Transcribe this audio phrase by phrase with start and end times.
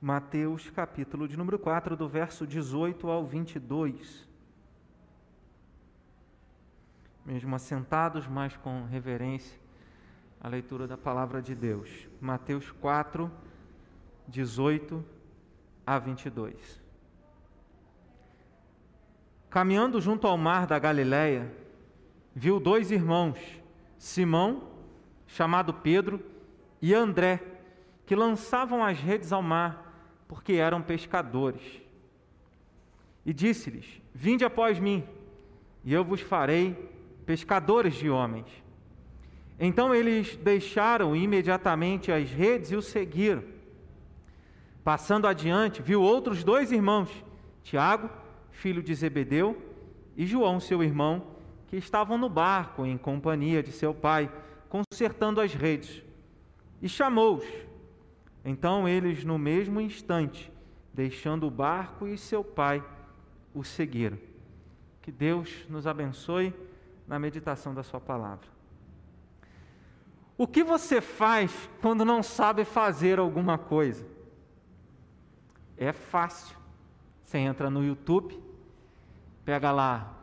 [0.00, 4.26] Mateus, capítulo de número 4, do verso 18 ao 22.
[7.22, 9.60] Mesmo assentados, mas com reverência,
[10.40, 12.08] a leitura da palavra de Deus.
[12.18, 13.30] Mateus 4,
[14.26, 15.04] 18
[15.86, 16.80] a 22.
[19.50, 21.54] Caminhando junto ao mar da Galileia,
[22.34, 23.38] viu dois irmãos,
[23.98, 24.70] Simão,
[25.26, 26.24] chamado Pedro,
[26.80, 27.42] e André,
[28.06, 29.89] que lançavam as redes ao mar
[30.30, 31.60] porque eram pescadores.
[33.26, 35.02] E disse-lhes: Vinde após mim,
[35.84, 36.88] e eu vos farei
[37.26, 38.46] pescadores de homens.
[39.58, 43.42] Então eles deixaram imediatamente as redes e o seguiram.
[44.84, 47.10] Passando adiante, viu outros dois irmãos,
[47.64, 48.08] Tiago,
[48.52, 49.60] filho de Zebedeu,
[50.16, 51.26] e João, seu irmão,
[51.66, 54.30] que estavam no barco em companhia de seu pai,
[54.68, 56.04] consertando as redes.
[56.80, 57.69] E chamou-os.
[58.44, 60.52] Então eles, no mesmo instante,
[60.92, 62.82] deixando o barco e seu pai,
[63.54, 64.18] o seguiram.
[65.02, 66.54] Que Deus nos abençoe
[67.06, 68.48] na meditação da Sua palavra.
[70.38, 74.06] O que você faz quando não sabe fazer alguma coisa?
[75.76, 76.56] É fácil.
[77.22, 78.40] Você entra no YouTube,
[79.44, 80.16] pega lá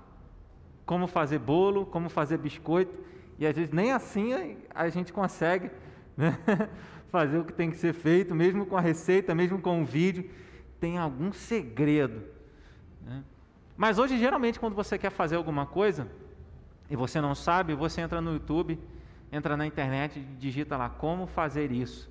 [0.86, 2.98] como fazer bolo, como fazer biscoito,
[3.38, 5.70] e às vezes nem assim a gente consegue.
[6.16, 6.38] Né?
[7.12, 10.30] fazer o que tem que ser feito, mesmo com a receita, mesmo com o vídeo,
[10.80, 12.22] tem algum segredo.
[13.06, 13.24] Né?
[13.76, 16.08] Mas hoje, geralmente, quando você quer fazer alguma coisa
[16.90, 18.80] e você não sabe, você entra no YouTube,
[19.32, 22.10] entra na internet digita lá como fazer isso,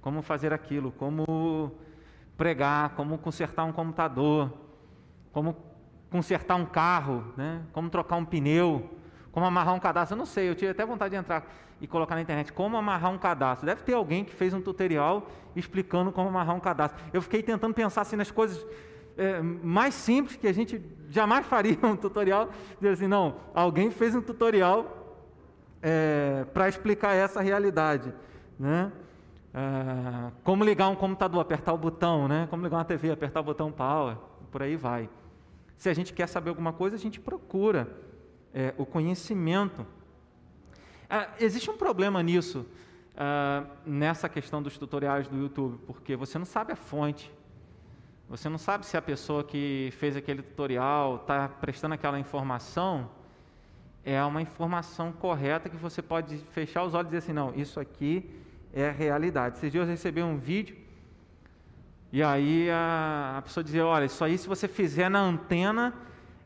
[0.00, 1.72] como fazer aquilo, como
[2.36, 4.52] pregar, como consertar um computador,
[5.32, 5.56] como
[6.10, 7.62] consertar um carro, né?
[7.72, 8.90] como trocar um pneu
[9.34, 11.44] como amarrar um cadastro, eu não sei, eu tive até vontade de entrar
[11.80, 13.66] e colocar na internet como amarrar um cadastro.
[13.66, 17.02] Deve ter alguém que fez um tutorial explicando como amarrar um cadastro.
[17.12, 18.64] Eu fiquei tentando pensar assim nas coisas
[19.18, 22.48] é, mais simples que a gente jamais faria um tutorial.
[22.76, 25.18] Dizer assim, não, alguém fez um tutorial
[25.82, 28.14] é, para explicar essa realidade,
[28.56, 28.92] né?
[29.52, 32.46] É, como ligar um computador, apertar o botão, né?
[32.48, 34.16] Como ligar uma TV, apertar o botão power,
[34.52, 35.10] por aí vai.
[35.76, 37.88] Se a gente quer saber alguma coisa, a gente procura
[38.54, 39.84] é, o conhecimento.
[41.10, 42.64] Ah, existe um problema nisso,
[43.16, 47.30] ah, nessa questão dos tutoriais do YouTube, porque você não sabe a fonte.
[48.28, 53.10] Você não sabe se a pessoa que fez aquele tutorial está prestando aquela informação
[54.04, 57.80] é uma informação correta que você pode fechar os olhos e dizer assim, não, isso
[57.80, 58.30] aqui
[58.72, 59.56] é realidade.
[59.56, 60.76] Esses dias eu recebi um vídeo
[62.12, 65.94] e aí a, a pessoa dizia, olha, isso aí se você fizer na antena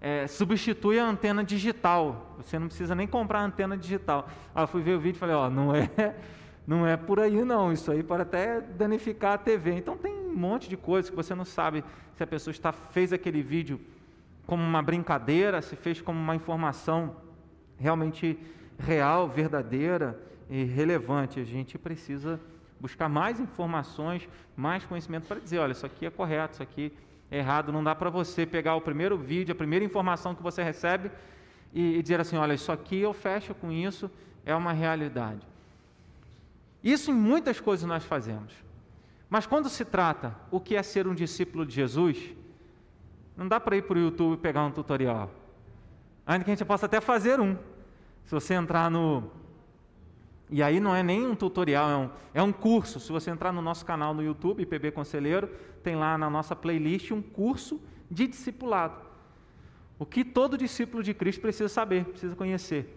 [0.00, 2.34] é, substitui a antena digital.
[2.38, 4.28] Você não precisa nem comprar a antena digital.
[4.54, 5.88] Aí eu fui ver o vídeo e falei, ó, não é,
[6.66, 7.72] não é por aí não.
[7.72, 9.72] Isso aí pode até danificar a TV.
[9.72, 13.12] Então tem um monte de coisas que você não sabe se a pessoa está fez
[13.12, 13.80] aquele vídeo
[14.46, 17.16] como uma brincadeira, se fez como uma informação
[17.78, 18.38] realmente
[18.78, 21.40] real, verdadeira e relevante.
[21.40, 22.40] A gente precisa
[22.80, 26.92] buscar mais informações, mais conhecimento para dizer, olha, isso aqui é correto, isso aqui
[27.30, 27.72] errado.
[27.72, 31.10] Não dá para você pegar o primeiro vídeo, a primeira informação que você recebe
[31.72, 34.10] e, e dizer assim: olha, isso aqui eu fecho com isso,
[34.44, 35.46] é uma realidade.
[36.82, 38.52] Isso em muitas coisas nós fazemos.
[39.28, 42.34] Mas quando se trata o que é ser um discípulo de Jesus,
[43.36, 45.30] não dá para ir para o YouTube e pegar um tutorial.
[46.26, 47.56] Ainda que a gente possa até fazer um.
[48.24, 49.30] Se você entrar no
[50.50, 52.98] e aí não é nem um tutorial, é um, é um curso.
[52.98, 55.50] Se você entrar no nosso canal no YouTube, IPB Conselheiro,
[55.80, 57.80] tem lá na nossa playlist um curso
[58.10, 59.08] de discipulado.
[59.98, 62.94] O que todo discípulo de Cristo precisa saber, precisa conhecer.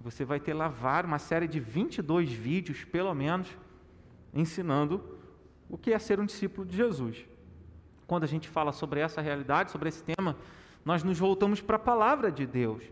[0.00, 0.72] Você vai ter lá
[1.04, 3.48] uma série de 22 vídeos, pelo menos,
[4.34, 5.18] ensinando
[5.68, 7.24] o que é ser um discípulo de Jesus.
[8.06, 10.36] Quando a gente fala sobre essa realidade, sobre esse tema,
[10.84, 12.82] nós nos voltamos para a palavra de Deus.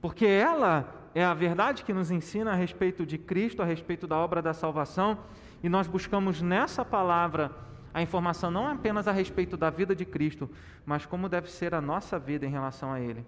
[0.00, 4.16] Porque ela é a verdade que nos ensina a respeito de Cristo, a respeito da
[4.16, 5.18] obra da salvação,
[5.62, 7.50] e nós buscamos nessa palavra
[7.92, 10.48] a informação não apenas a respeito da vida de Cristo,
[10.86, 13.24] mas como deve ser a nossa vida em relação a Ele.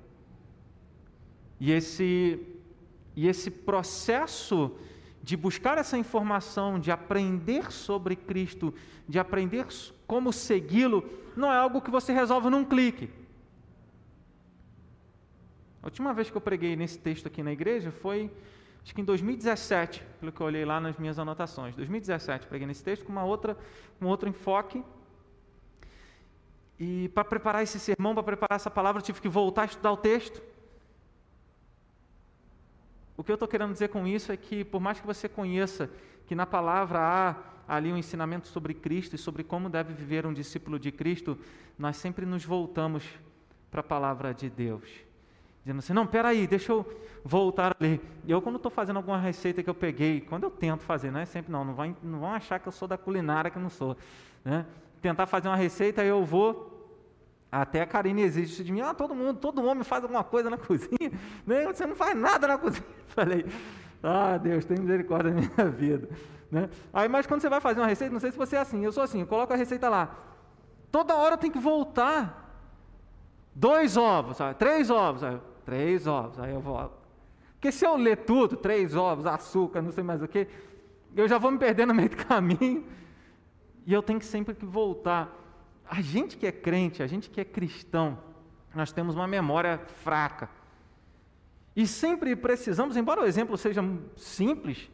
[1.58, 2.40] E esse,
[3.16, 4.76] e esse processo
[5.22, 8.74] de buscar essa informação, de aprender sobre Cristo,
[9.08, 9.66] de aprender
[10.06, 13.08] como segui-lo, não é algo que você resolve num clique.
[15.82, 18.30] A última vez que eu preguei nesse texto aqui na igreja foi,
[18.84, 21.74] acho que em 2017, pelo que eu olhei lá nas minhas anotações.
[21.76, 23.56] 2017, preguei nesse texto com uma outra,
[24.00, 24.82] um outro enfoque.
[26.78, 29.92] E para preparar esse sermão, para preparar essa palavra, eu tive que voltar a estudar
[29.92, 30.42] o texto.
[33.16, 35.88] O que eu estou querendo dizer com isso é que, por mais que você conheça
[36.26, 37.36] que na palavra há
[37.68, 41.38] ali um ensinamento sobre Cristo e sobre como deve viver um discípulo de Cristo,
[41.78, 43.04] nós sempre nos voltamos
[43.70, 44.88] para a palavra de Deus.
[45.64, 46.84] Dizendo assim, não, peraí, deixa eu
[47.24, 48.00] voltar ali.
[48.26, 51.24] Eu, quando estou fazendo alguma receita que eu peguei, quando eu tento fazer, não é
[51.24, 53.70] sempre não, não vão, não vão achar que eu sou da culinária, que eu não
[53.70, 53.96] sou.
[54.44, 54.66] Né?
[55.00, 56.72] Tentar fazer uma receita, eu vou
[57.50, 60.56] até a Karine exige de mim, ah, todo mundo, todo homem faz alguma coisa na
[60.58, 61.12] cozinha,
[61.46, 61.66] né?
[61.66, 62.84] você não faz nada na cozinha.
[63.08, 63.44] Falei,
[64.02, 66.08] ah, Deus, tem misericórdia da minha vida.
[66.50, 66.68] Né?
[66.92, 68.90] Aí, mas quando você vai fazer uma receita, não sei se você é assim, eu
[68.90, 70.16] sou assim, eu coloco a receita lá.
[70.90, 72.40] Toda hora eu tenho que voltar.
[73.54, 74.54] Dois ovos, sabe?
[74.54, 75.40] três ovos, sabe?
[75.64, 77.02] Três ovos, aí eu volto.
[77.54, 80.48] Porque se eu ler tudo, três ovos, açúcar, não sei mais o que,
[81.14, 82.84] eu já vou me perder no meio do caminho.
[83.86, 85.30] E eu tenho que sempre que voltar.
[85.88, 88.18] A gente que é crente, a gente que é cristão,
[88.74, 90.48] nós temos uma memória fraca.
[91.74, 93.82] E sempre precisamos, embora o exemplo seja
[94.16, 94.90] simples,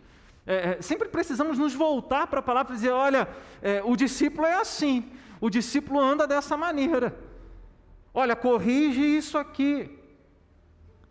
[0.47, 3.29] é, é sempre precisamos nos voltar para a palavra e dizer: olha,
[3.61, 5.11] é, o discípulo é assim,
[5.41, 7.19] o discípulo anda dessa maneira.
[8.15, 9.98] Olha, corrige isso aqui.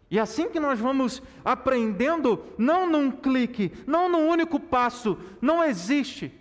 [0.09, 6.33] E assim que nós vamos aprendendo, não num clique, não num único passo, não existe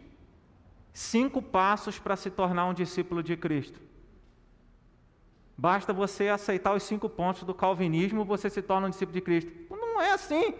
[0.92, 3.80] cinco passos para se tornar um discípulo de Cristo.
[5.58, 9.50] Basta você aceitar os cinco pontos do calvinismo, você se torna um discípulo de Cristo.
[9.70, 10.54] Não é assim.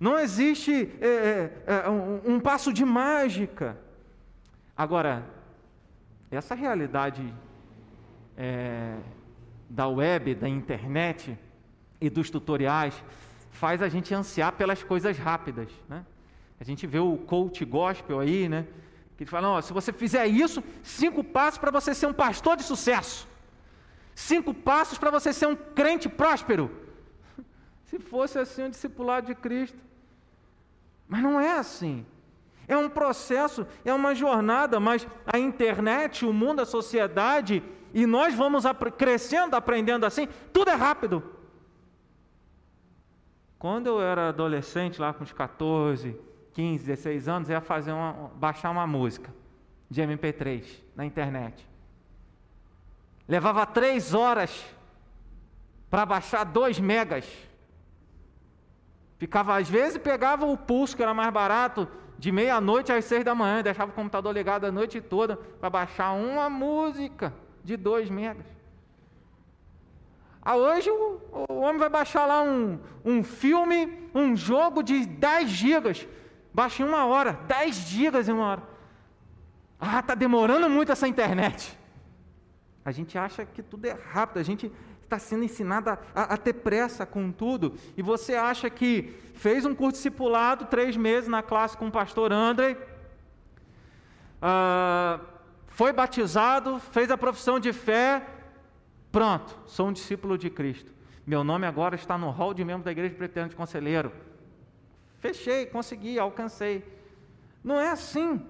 [0.00, 3.78] Não existe é, é, é, um, um passo de mágica.
[4.76, 5.24] Agora,
[6.30, 7.32] essa realidade
[8.36, 8.96] é,
[9.72, 11.38] da web, da internet
[11.98, 13.02] e dos tutoriais
[13.50, 16.04] faz a gente ansiar pelas coisas rápidas, né?
[16.60, 18.66] A gente vê o coach gospel aí, né?
[19.16, 23.26] Que fala: se você fizer isso, cinco passos para você ser um pastor de sucesso.
[24.14, 26.70] Cinco passos para você ser um crente próspero.
[27.86, 29.78] Se fosse assim um discipulado de Cristo.
[31.08, 32.04] Mas não é assim.
[32.68, 37.62] É um processo, é uma jornada, mas a internet, o mundo, a sociedade,
[37.94, 38.64] e nós vamos
[38.96, 41.22] crescendo, aprendendo assim, tudo é rápido.
[43.58, 46.18] Quando eu era adolescente, lá com uns 14,
[46.52, 49.32] 15, 16 anos, ia fazer uma, baixar uma música
[49.88, 50.64] de MP3
[50.96, 51.68] na internet.
[53.28, 54.64] Levava três horas
[55.88, 57.26] para baixar dois megas.
[59.18, 61.86] Ficava, às vezes, pegava o pulso, que era mais barato,
[62.18, 66.12] de meia-noite às seis da manhã, deixava o computador ligado a noite toda para baixar
[66.12, 67.32] uma música
[67.64, 68.46] de dois megas.
[70.44, 75.48] Ah, hoje o, o homem vai baixar lá um, um filme, um jogo de 10
[75.48, 76.06] gigas.
[76.52, 78.62] Baixa em uma hora, 10 gigas em uma hora.
[79.80, 81.78] Ah, está demorando muito essa internet.
[82.84, 84.70] A gente acha que tudo é rápido, a gente
[85.02, 87.76] está sendo ensinado a, a, a, ter pressa com tudo.
[87.96, 92.32] E você acha que fez um curso discipulado, três meses na classe com o pastor
[92.32, 92.76] André,
[94.40, 95.20] ah,
[95.72, 98.26] foi batizado, fez a profissão de fé,
[99.10, 100.92] pronto, sou um discípulo de Cristo.
[101.26, 104.12] Meu nome agora está no hall de membro da Igreja Presbiteriana de Conselheiro.
[105.18, 106.84] Fechei, consegui, alcancei.
[107.64, 108.44] Não é assim.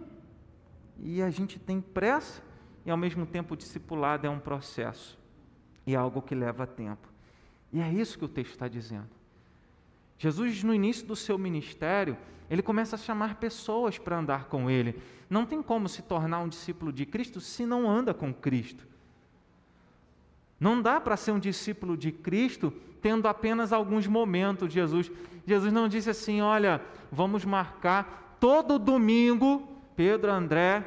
[0.98, 2.42] E a gente tem pressa
[2.84, 5.18] e ao mesmo tempo o discipulado é um processo
[5.86, 7.08] e é algo que leva tempo.
[7.72, 9.10] E é isso que o texto está dizendo.
[10.18, 12.16] Jesus, no início do seu ministério,
[12.50, 15.00] ele começa a chamar pessoas para andar com ele.
[15.32, 18.86] Não tem como se tornar um discípulo de Cristo se não anda com Cristo.
[20.60, 22.70] Não dá para ser um discípulo de Cristo
[23.00, 25.10] tendo apenas alguns momentos de Jesus.
[25.46, 30.84] Jesus não disse assim: olha, vamos marcar todo domingo, Pedro, André,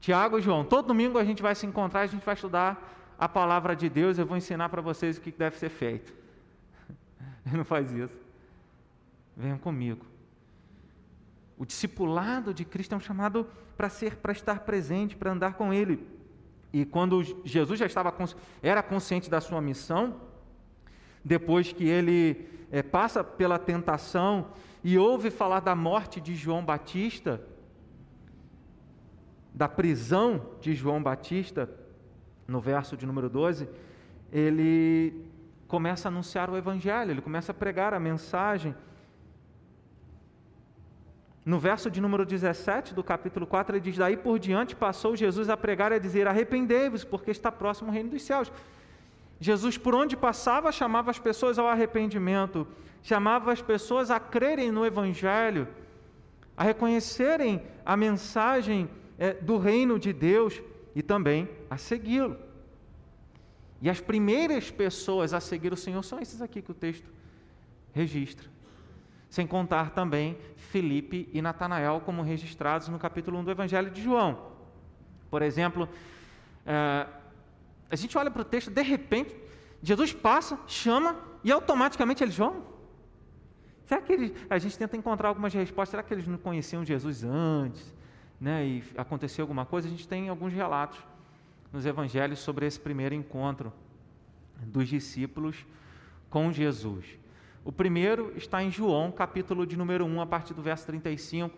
[0.00, 3.26] Tiago e João, todo domingo a gente vai se encontrar, a gente vai estudar a
[3.26, 6.12] palavra de Deus, eu vou ensinar para vocês o que deve ser feito.
[7.46, 8.18] Ele não faz isso.
[9.34, 10.09] Venham comigo.
[11.60, 15.74] O discipulado de Cristo é um chamado para ser, para estar presente, para andar com
[15.74, 16.08] Ele.
[16.72, 18.10] E quando Jesus já estava
[18.62, 20.22] era consciente da sua missão,
[21.22, 24.52] depois que ele é, passa pela tentação
[24.82, 27.42] e ouve falar da morte de João Batista,
[29.52, 31.68] da prisão de João Batista,
[32.48, 33.68] no verso de número 12,
[34.32, 35.26] ele
[35.68, 38.74] começa a anunciar o Evangelho, ele começa a pregar a mensagem.
[41.50, 45.48] No verso de número 17 do capítulo 4, ele diz: Daí por diante passou Jesus
[45.48, 48.52] a pregar e a dizer: Arrependei-vos, porque está próximo o reino dos céus.
[49.40, 52.68] Jesus, por onde passava, chamava as pessoas ao arrependimento,
[53.02, 55.66] chamava as pessoas a crerem no Evangelho,
[56.56, 58.88] a reconhecerem a mensagem
[59.18, 60.62] é, do reino de Deus
[60.94, 62.36] e também a segui-lo.
[63.82, 67.08] E as primeiras pessoas a seguir o Senhor são esses aqui que o texto
[67.92, 68.49] registra.
[69.30, 74.50] Sem contar também Felipe e Natanael, como registrados no capítulo 1 do Evangelho de João.
[75.30, 75.88] Por exemplo,
[76.66, 77.06] é,
[77.88, 79.34] a gente olha para o texto, de repente,
[79.80, 82.64] Jesus passa, chama e automaticamente eles vão.
[83.86, 85.90] Será que eles, a gente tenta encontrar algumas respostas?
[85.90, 87.94] Será que eles não conheciam Jesus antes?
[88.40, 89.86] Né, e aconteceu alguma coisa?
[89.86, 90.98] A gente tem alguns relatos
[91.72, 93.72] nos evangelhos sobre esse primeiro encontro
[94.56, 95.64] dos discípulos
[96.28, 97.04] com Jesus.
[97.64, 101.54] O primeiro está em João, capítulo de número 1, a partir do verso 35.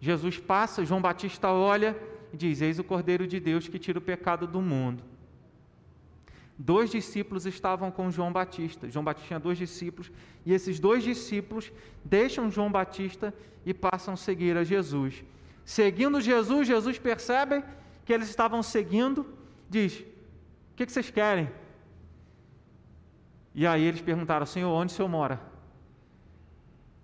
[0.00, 1.96] Jesus passa, João Batista olha
[2.32, 5.02] e diz: Eis o Cordeiro de Deus que tira o pecado do mundo.
[6.56, 8.88] Dois discípulos estavam com João Batista.
[8.88, 10.12] João Batista tinha dois discípulos,
[10.44, 11.72] e esses dois discípulos
[12.04, 15.24] deixam João Batista e passam a seguir a Jesus.
[15.64, 17.64] Seguindo Jesus, Jesus percebe
[18.04, 19.26] que eles estavam seguindo,
[19.70, 21.48] diz: O que, vocês querem?
[23.54, 25.40] E aí eles perguntaram: Senhor, onde o senhor mora?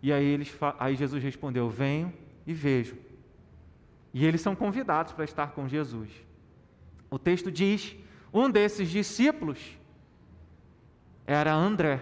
[0.03, 2.13] E aí, eles, aí Jesus respondeu: Venho
[2.47, 2.97] e vejo.
[4.13, 6.11] E eles são convidados para estar com Jesus.
[7.11, 7.97] O texto diz:
[8.33, 9.79] um desses discípulos
[11.27, 12.01] era André.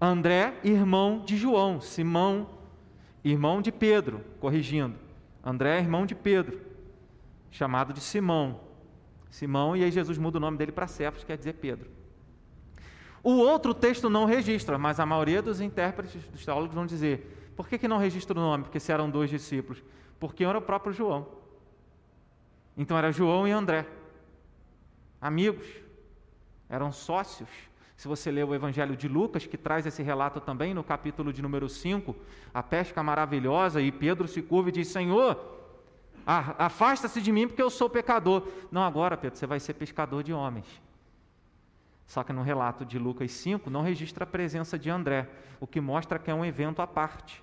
[0.00, 2.48] André, irmão de João, Simão,
[3.22, 4.98] irmão de Pedro, corrigindo.
[5.42, 6.60] André, irmão de Pedro,
[7.50, 8.60] chamado de Simão.
[9.30, 11.88] Simão, e aí Jesus muda o nome dele para Cefas, quer dizer Pedro.
[13.24, 17.66] O outro texto não registra, mas a maioria dos intérpretes, dos teólogos vão dizer: por
[17.66, 18.64] que, que não registra o nome?
[18.64, 19.82] Porque se eram dois discípulos.
[20.20, 21.26] Porque era o próprio João.
[22.76, 23.86] Então era João e André,
[25.20, 25.66] amigos,
[26.68, 27.48] eram sócios.
[27.96, 31.40] Se você ler o Evangelho de Lucas, que traz esse relato também no capítulo de
[31.40, 32.14] número 5,
[32.52, 35.38] a pesca maravilhosa, e Pedro se curva e diz: Senhor,
[36.26, 38.46] afasta-se de mim porque eu sou pecador.
[38.70, 40.66] Não, agora, Pedro, você vai ser pescador de homens.
[42.06, 45.28] Só que no relato de Lucas 5 não registra a presença de André,
[45.60, 47.42] o que mostra que é um evento à parte.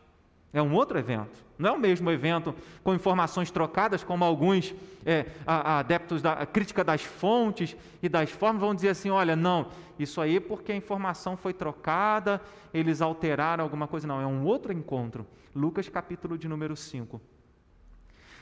[0.54, 1.46] É um outro evento.
[1.58, 2.54] Não é o mesmo evento
[2.84, 4.76] com informações trocadas, como alguns
[5.06, 10.20] é, adeptos da crítica das fontes e das formas vão dizer assim: olha, não, isso
[10.20, 12.42] aí porque a informação foi trocada,
[12.74, 14.06] eles alteraram alguma coisa.
[14.06, 15.26] Não, é um outro encontro.
[15.56, 17.22] Lucas, capítulo de número 5.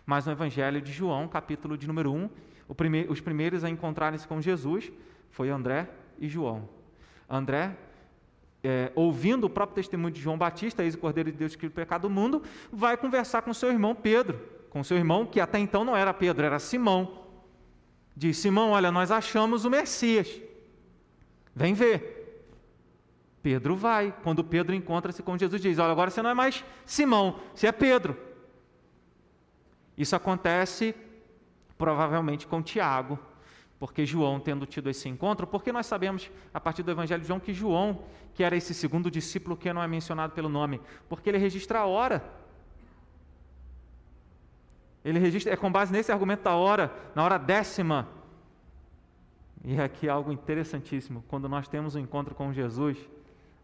[0.04, 2.30] Mas no Evangelho de João, capítulo de número 1,
[3.10, 4.92] os primeiros a encontrarem-se com Jesus
[5.30, 5.88] foi André
[6.20, 6.68] e João.
[7.30, 7.76] André,
[8.64, 12.10] é, ouvindo o próprio testemunho de João Batista, ex Cordeiro de Deus que pecado do
[12.10, 16.14] mundo, vai conversar com seu irmão Pedro, com seu irmão que até então não era
[16.14, 17.26] Pedro, era Simão.
[18.16, 20.42] Diz: Simão, olha, nós achamos o Messias.
[21.56, 22.20] Vem ver.
[23.42, 24.14] Pedro vai.
[24.24, 27.72] Quando Pedro encontra-se com Jesus, diz: Olha, agora você não é mais Simão, você é
[27.72, 28.18] Pedro.
[29.98, 30.96] Isso acontece
[31.78, 33.18] provavelmente com Tiago,
[33.80, 37.40] porque João, tendo tido esse encontro, porque nós sabemos, a partir do Evangelho de João,
[37.40, 41.38] que João, que era esse segundo discípulo que não é mencionado pelo nome, porque ele
[41.38, 42.22] registra a hora.
[45.04, 48.06] Ele registra, é com base nesse argumento da hora, na hora décima.
[49.64, 52.98] E aqui algo interessantíssimo: quando nós temos um encontro com Jesus,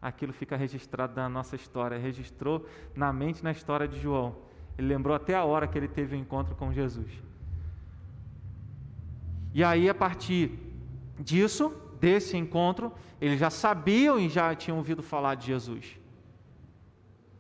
[0.02, 4.38] aquilo fica registrado na nossa história, registrou na mente na história de João.
[4.78, 7.12] Ele lembrou até a hora que ele teve o um encontro com Jesus.
[9.56, 10.52] E aí, a partir
[11.18, 15.98] disso, desse encontro, eles já sabiam e já tinham ouvido falar de Jesus.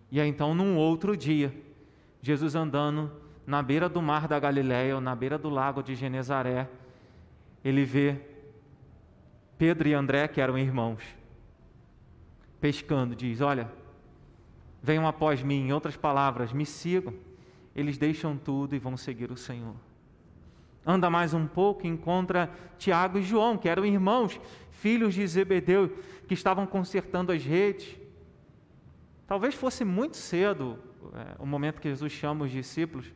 [0.09, 1.53] E aí, então, num outro dia,
[2.21, 3.11] Jesus andando
[3.45, 6.69] na beira do mar da Galiléia, ou na beira do lago de Genezaré,
[7.61, 8.21] ele vê
[9.57, 11.03] Pedro e André, que eram irmãos,
[12.61, 13.69] pescando, diz: Olha,
[14.81, 17.13] venham após mim, em outras palavras, me sigam.
[17.75, 19.75] Eles deixam tudo e vão seguir o Senhor.
[20.85, 24.39] Anda mais um pouco e encontra Tiago e João, que eram irmãos,
[24.69, 25.89] filhos de Zebedeu,
[26.27, 27.97] que estavam consertando as redes.
[29.25, 30.77] Talvez fosse muito cedo
[31.13, 33.11] é, o momento que Jesus chama os discípulos,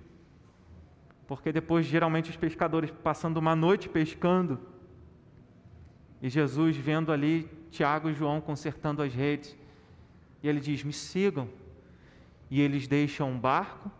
[1.28, 4.60] porque depois, geralmente, os pescadores passando uma noite pescando,
[6.20, 9.56] e Jesus vendo ali Tiago e João consertando as redes,
[10.42, 11.48] e ele diz: Me sigam.
[12.50, 13.92] E eles deixam o barco,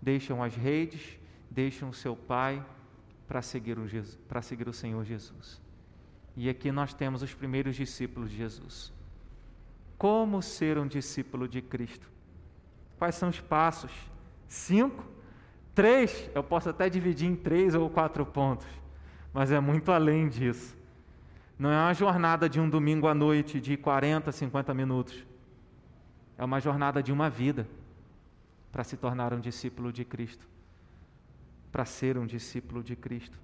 [0.00, 1.16] deixam as redes,
[1.48, 2.60] deixam o seu pai
[3.32, 5.58] para seguir, o Jesus, para seguir o Senhor Jesus.
[6.36, 8.92] E aqui nós temos os primeiros discípulos de Jesus.
[9.96, 12.10] Como ser um discípulo de Cristo?
[12.98, 13.90] Quais são os passos?
[14.46, 15.02] Cinco?
[15.74, 16.30] Três?
[16.34, 18.66] Eu posso até dividir em três ou quatro pontos,
[19.32, 20.76] mas é muito além disso.
[21.58, 25.26] Não é uma jornada de um domingo à noite de 40, 50 minutos.
[26.36, 27.66] É uma jornada de uma vida
[28.70, 30.51] para se tornar um discípulo de Cristo
[31.72, 33.38] para ser um discípulo de Cristo.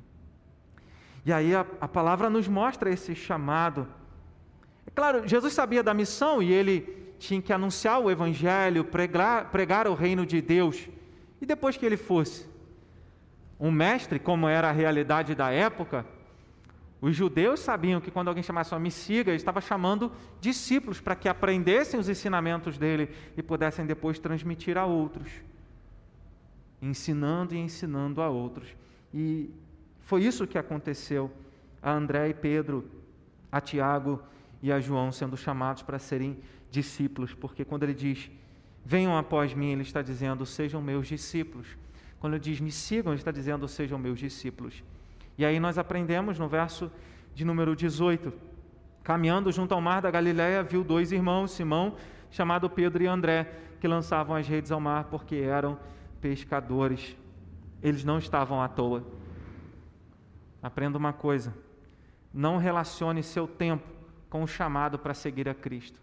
[1.24, 3.88] E aí a, a palavra nos mostra esse chamado.
[4.86, 9.88] É claro, Jesus sabia da missão e ele tinha que anunciar o Evangelho, pregar, pregar
[9.88, 10.88] o reino de Deus.
[11.40, 12.46] E depois que ele fosse
[13.58, 16.06] um mestre, como era a realidade da época,
[17.00, 21.98] os judeus sabiam que quando alguém chamasse uma ele estava chamando discípulos para que aprendessem
[21.98, 25.30] os ensinamentos dele e pudessem depois transmitir a outros,
[26.80, 28.68] ensinando e ensinando a outros.
[29.12, 29.50] E
[30.00, 31.30] foi isso que aconteceu
[31.82, 32.88] a André e Pedro,
[33.50, 34.20] a Tiago
[34.62, 36.38] e a João sendo chamados para serem
[36.70, 38.30] discípulos, porque quando ele diz:
[38.84, 41.66] "Venham após mim", ele está dizendo: "Sejam meus discípulos".
[42.20, 44.82] Quando ele diz: "Me sigam", ele está dizendo: "Sejam meus discípulos".
[45.36, 46.90] E aí nós aprendemos no verso
[47.34, 48.32] de número 18:
[49.02, 51.96] Caminhando junto ao mar da Galiléia, viu dois irmãos, Simão,
[52.30, 55.78] chamado Pedro e André, que lançavam as redes ao mar porque eram
[56.20, 57.16] pescadores.
[57.82, 59.04] Eles não estavam à toa.
[60.62, 61.54] Aprenda uma coisa:
[62.32, 63.86] não relacione seu tempo
[64.28, 66.00] com o chamado para seguir a Cristo.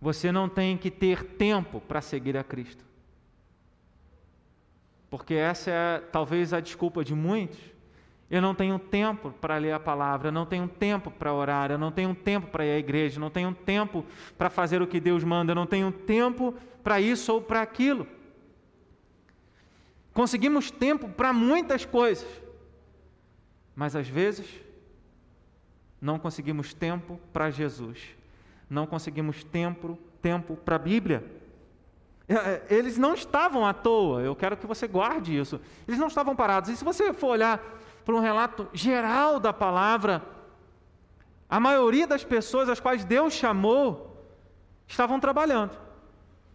[0.00, 2.84] Você não tem que ter tempo para seguir a Cristo
[5.12, 7.60] porque essa é talvez a desculpa de muitos.
[8.32, 11.76] Eu não tenho tempo para ler a palavra, eu não tenho tempo para orar, eu
[11.76, 14.06] não tenho tempo para ir à igreja, eu não tenho tempo
[14.38, 18.06] para fazer o que Deus manda, eu não tenho tempo para isso ou para aquilo.
[20.14, 22.26] Conseguimos tempo para muitas coisas,
[23.76, 24.48] mas às vezes
[26.00, 28.00] não conseguimos tempo para Jesus,
[28.68, 31.22] não conseguimos tempo, tempo para a Bíblia.
[32.26, 35.60] É, é, eles não estavam à toa, eu quero que você guarde isso.
[35.86, 36.70] Eles não estavam parados.
[36.70, 37.60] E se você for olhar
[38.04, 40.22] para um relato geral da palavra,
[41.48, 44.26] a maioria das pessoas às quais Deus chamou
[44.86, 45.76] estavam trabalhando.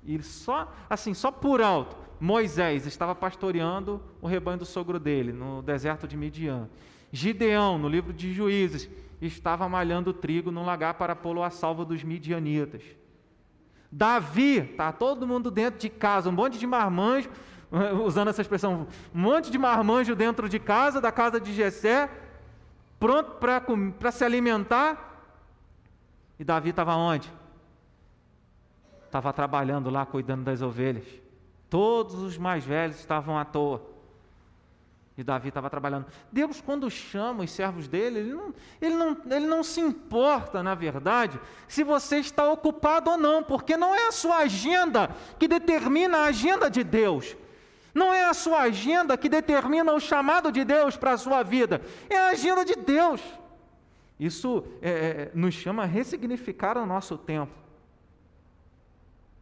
[0.04, 5.62] E só, assim, só por alto, Moisés estava pastoreando o rebanho do sogro dele no
[5.62, 6.68] deserto de Midian.
[7.12, 8.90] Gideão, no livro de Juízes,
[9.22, 12.84] estava malhando trigo num lagar para pô-lo a salvo dos midianitas.
[13.92, 17.30] Davi, tá todo mundo dentro de casa, um monte de marmanjo,
[18.06, 22.10] usando essa expressão, um monte de marmanjo dentro de casa, da casa de Jessé,
[23.00, 25.06] pronto para se alimentar.
[26.40, 27.32] E Davi estava onde?
[29.06, 31.06] Estava trabalhando lá, cuidando das ovelhas.
[31.70, 33.82] Todos os mais velhos estavam à toa.
[35.18, 36.06] E Davi estava trabalhando.
[36.32, 40.76] Deus, quando chama os servos dele, ele não, ele, não, ele não se importa, na
[40.76, 46.20] verdade, se você está ocupado ou não, porque não é a sua agenda que determina
[46.20, 47.36] a agenda de Deus.
[47.98, 51.82] Não é a sua agenda que determina o chamado de Deus para a sua vida.
[52.08, 53.20] É a agenda de Deus.
[54.20, 57.56] Isso é, é nos chama a ressignificar o nosso tempo,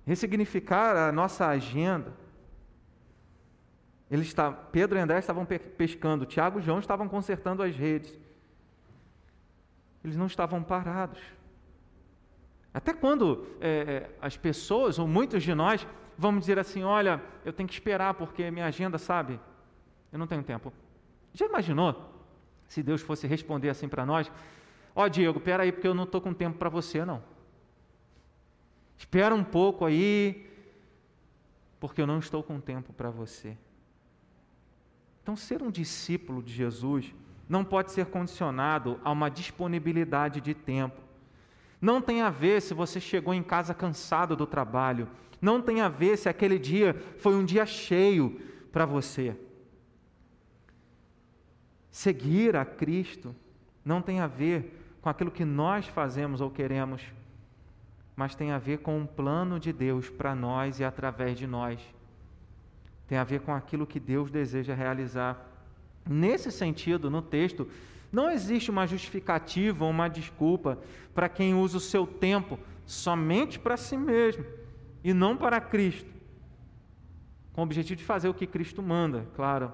[0.06, 2.14] ressignificar a nossa agenda.
[4.10, 8.18] Eles está, Pedro e André estavam pescando, Tiago e João estavam consertando as redes.
[10.02, 11.20] Eles não estavam parados.
[12.74, 15.86] Até quando é, é, as pessoas, ou muitos de nós,
[16.18, 19.40] vamos dizer assim: olha, eu tenho que esperar porque minha agenda, sabe,
[20.12, 20.72] eu não tenho tempo.
[21.34, 22.14] Já imaginou
[22.68, 24.32] se Deus fosse responder assim para nós?
[24.96, 27.22] Ó oh, Diego, espera aí porque eu não estou com tempo para você, não.
[28.98, 30.50] Espera um pouco aí,
[31.80, 33.58] porque eu não estou com tempo para você.
[35.22, 37.14] Então, ser um discípulo de Jesus
[37.50, 41.02] não pode ser condicionado a uma disponibilidade de tempo.
[41.82, 45.08] Não tem a ver se você chegou em casa cansado do trabalho.
[45.46, 49.38] Não tem a ver se aquele dia foi um dia cheio para você.
[51.92, 53.36] Seguir a Cristo
[53.86, 57.04] não tem a ver com aquilo que nós fazemos ou queremos,
[58.16, 61.80] mas tem a ver com um plano de Deus para nós e através de nós
[63.08, 65.48] tem a ver com aquilo que Deus deseja realizar.
[66.10, 67.70] Nesse sentido, no texto,
[68.12, 70.80] não existe uma justificativa ou uma desculpa
[71.14, 74.44] para quem usa o seu tempo somente para si mesmo
[75.06, 76.10] e não para Cristo,
[77.54, 79.72] com o objetivo de fazer o que Cristo manda, claro.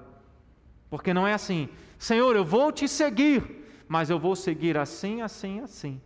[0.90, 5.60] Porque não é assim, Senhor, eu vou te seguir, mas eu vou seguir assim, assim,
[5.60, 5.98] assim.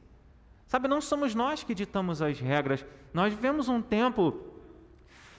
[0.68, 2.86] Sabe, não somos nós que ditamos as regras.
[3.12, 4.42] Nós vivemos um tempo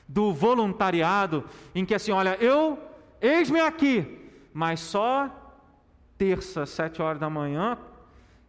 [0.05, 2.77] do voluntariado, em que assim, olha, eu,
[3.21, 5.31] eis-me aqui, mas só
[6.17, 7.77] terça, sete horas da manhã,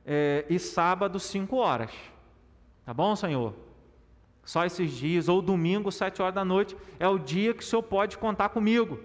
[0.04, 1.92] é, e sábado, cinco horas.
[2.84, 3.67] Tá bom, Senhor?
[4.48, 7.82] Só esses dias, ou domingo, sete horas da noite, é o dia que o Senhor
[7.82, 8.98] pode contar comigo.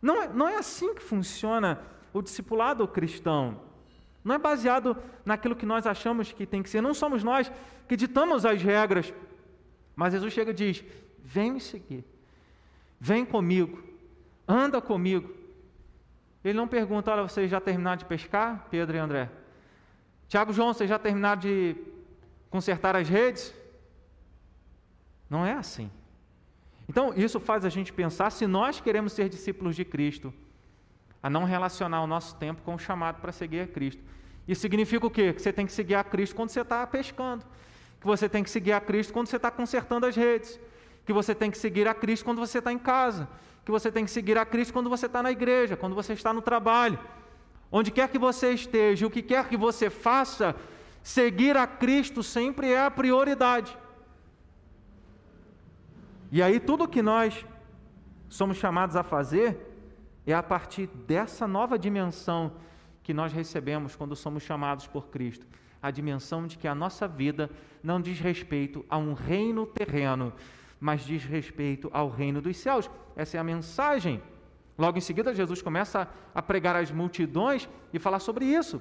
[0.00, 1.80] Não é, não é assim que funciona
[2.12, 3.60] o discipulado cristão.
[4.24, 6.80] Não é baseado naquilo que nós achamos que tem que ser.
[6.80, 7.52] Não somos nós
[7.86, 9.14] que ditamos as regras
[9.94, 10.84] mas Jesus chega e diz:
[11.22, 12.04] Vem me seguir,
[12.98, 13.82] vem comigo,
[14.46, 15.32] anda comigo.
[16.44, 19.30] Ele não pergunta: Olha, vocês já terminaram de pescar, Pedro e André?
[20.28, 21.76] Tiago João, vocês já terminaram de
[22.52, 23.52] consertar as redes?
[25.28, 25.90] Não é assim.
[26.86, 30.32] Então, isso faz a gente pensar se nós queremos ser discípulos de Cristo,
[31.22, 34.02] a não relacionar o nosso tempo com o chamado para seguir a Cristo.
[34.46, 35.32] Isso significa o quê?
[35.32, 37.42] Que você tem que seguir a Cristo quando você está pescando,
[37.98, 40.60] que você tem que seguir a Cristo quando você está consertando as redes,
[41.06, 43.26] que você tem que seguir a Cristo quando você está em casa,
[43.64, 46.34] que você tem que seguir a Cristo quando você está na igreja, quando você está
[46.34, 46.98] no trabalho.
[47.70, 50.54] Onde quer que você esteja, o que quer que você faça,
[51.02, 53.76] seguir a Cristo sempre é a prioridade.
[56.30, 57.44] E aí, tudo que nós
[58.28, 59.58] somos chamados a fazer
[60.26, 62.52] é a partir dessa nova dimensão
[63.02, 65.46] que nós recebemos quando somos chamados por Cristo
[65.82, 67.50] a dimensão de que a nossa vida
[67.82, 70.32] não diz respeito a um reino terreno,
[70.78, 72.88] mas diz respeito ao reino dos céus.
[73.16, 74.22] Essa é a mensagem.
[74.78, 78.80] Logo em seguida, Jesus começa a pregar às multidões e falar sobre isso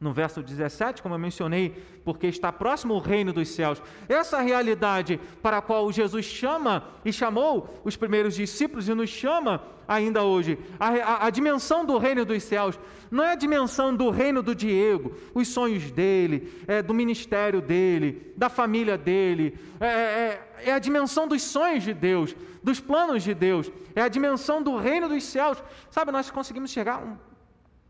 [0.00, 3.82] no verso 17, como eu mencionei, porque está próximo o reino dos céus.
[4.08, 9.60] Essa realidade para a qual Jesus chama e chamou os primeiros discípulos e nos chama
[9.88, 12.78] ainda hoje, a, a, a dimensão do reino dos céus,
[13.10, 18.32] não é a dimensão do reino do Diego, os sonhos dele, é, do ministério dele,
[18.36, 23.32] da família dele, é, é, é a dimensão dos sonhos de Deus, dos planos de
[23.32, 25.62] Deus, é a dimensão do reino dos céus.
[25.90, 27.16] Sabe, nós conseguimos chegar a um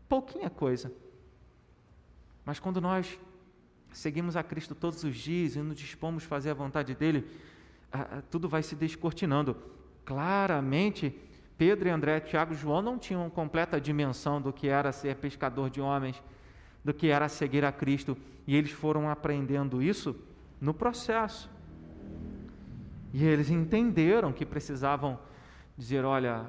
[0.07, 0.91] pouquinha coisa
[2.49, 3.19] mas quando nós
[3.91, 7.27] seguimos a Cristo todos os dias e nos dispomos a fazer a vontade dele,
[8.31, 9.55] tudo vai se descortinando.
[10.03, 11.15] Claramente,
[11.59, 15.79] Pedro André, Tiago e João não tinham completa dimensão do que era ser pescador de
[15.79, 16.19] homens,
[16.83, 20.15] do que era seguir a Cristo, e eles foram aprendendo isso
[20.59, 21.51] no processo.
[23.13, 25.19] E eles entenderam que precisavam
[25.77, 26.47] dizer: olha,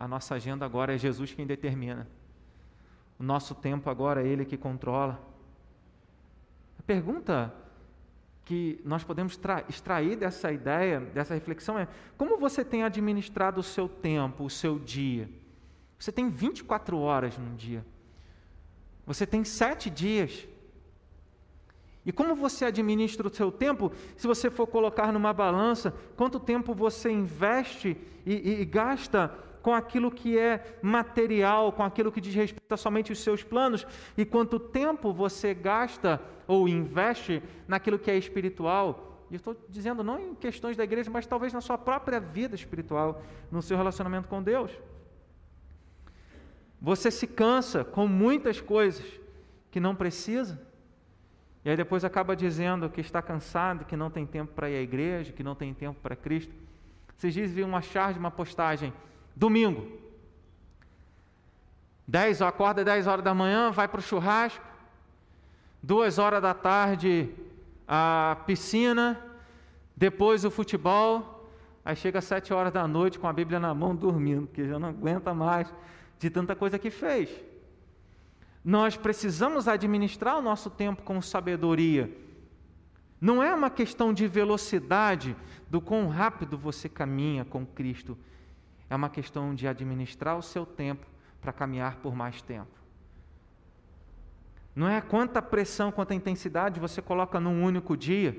[0.00, 2.08] a nossa agenda agora é Jesus quem determina.
[3.18, 5.20] O nosso tempo agora é Ele que controla.
[6.78, 7.52] A pergunta
[8.44, 13.88] que nós podemos extrair dessa ideia, dessa reflexão é: como você tem administrado o seu
[13.88, 15.28] tempo, o seu dia?
[15.98, 17.84] Você tem 24 horas num dia.
[19.04, 20.46] Você tem sete dias.
[22.06, 26.72] E como você administra o seu tempo, se você for colocar numa balança, quanto tempo
[26.72, 32.34] você investe e, e, e gasta com aquilo que é material, com aquilo que diz
[32.34, 38.10] respeito a somente os seus planos, e quanto tempo você gasta ou investe naquilo que
[38.10, 39.26] é espiritual.
[39.30, 43.22] E estou dizendo não em questões da igreja, mas talvez na sua própria vida espiritual,
[43.50, 44.70] no seu relacionamento com Deus.
[46.80, 49.04] Você se cansa com muitas coisas
[49.70, 50.60] que não precisa,
[51.64, 54.80] e aí depois acaba dizendo que está cansado, que não tem tempo para ir à
[54.80, 56.54] igreja, que não tem tempo para Cristo.
[57.16, 58.92] Vocês dizem uma charge, uma postagem
[59.38, 59.86] Domingo.
[62.08, 64.64] 10, acorda 10 horas da manhã, vai para o churrasco.
[65.80, 67.30] Duas horas da tarde,
[67.86, 69.16] a piscina.
[69.96, 71.48] Depois o futebol.
[71.84, 74.76] Aí chega às 7 horas da noite com a Bíblia na mão, dormindo, porque já
[74.76, 75.72] não aguenta mais
[76.18, 77.30] de tanta coisa que fez.
[78.64, 82.12] Nós precisamos administrar o nosso tempo com sabedoria.
[83.20, 85.36] Não é uma questão de velocidade,
[85.70, 88.18] do quão rápido você caminha com Cristo,
[88.88, 91.06] é uma questão de administrar o seu tempo
[91.40, 92.78] para caminhar por mais tempo.
[94.74, 98.36] Não é quanta pressão, quanta intensidade você coloca num único dia,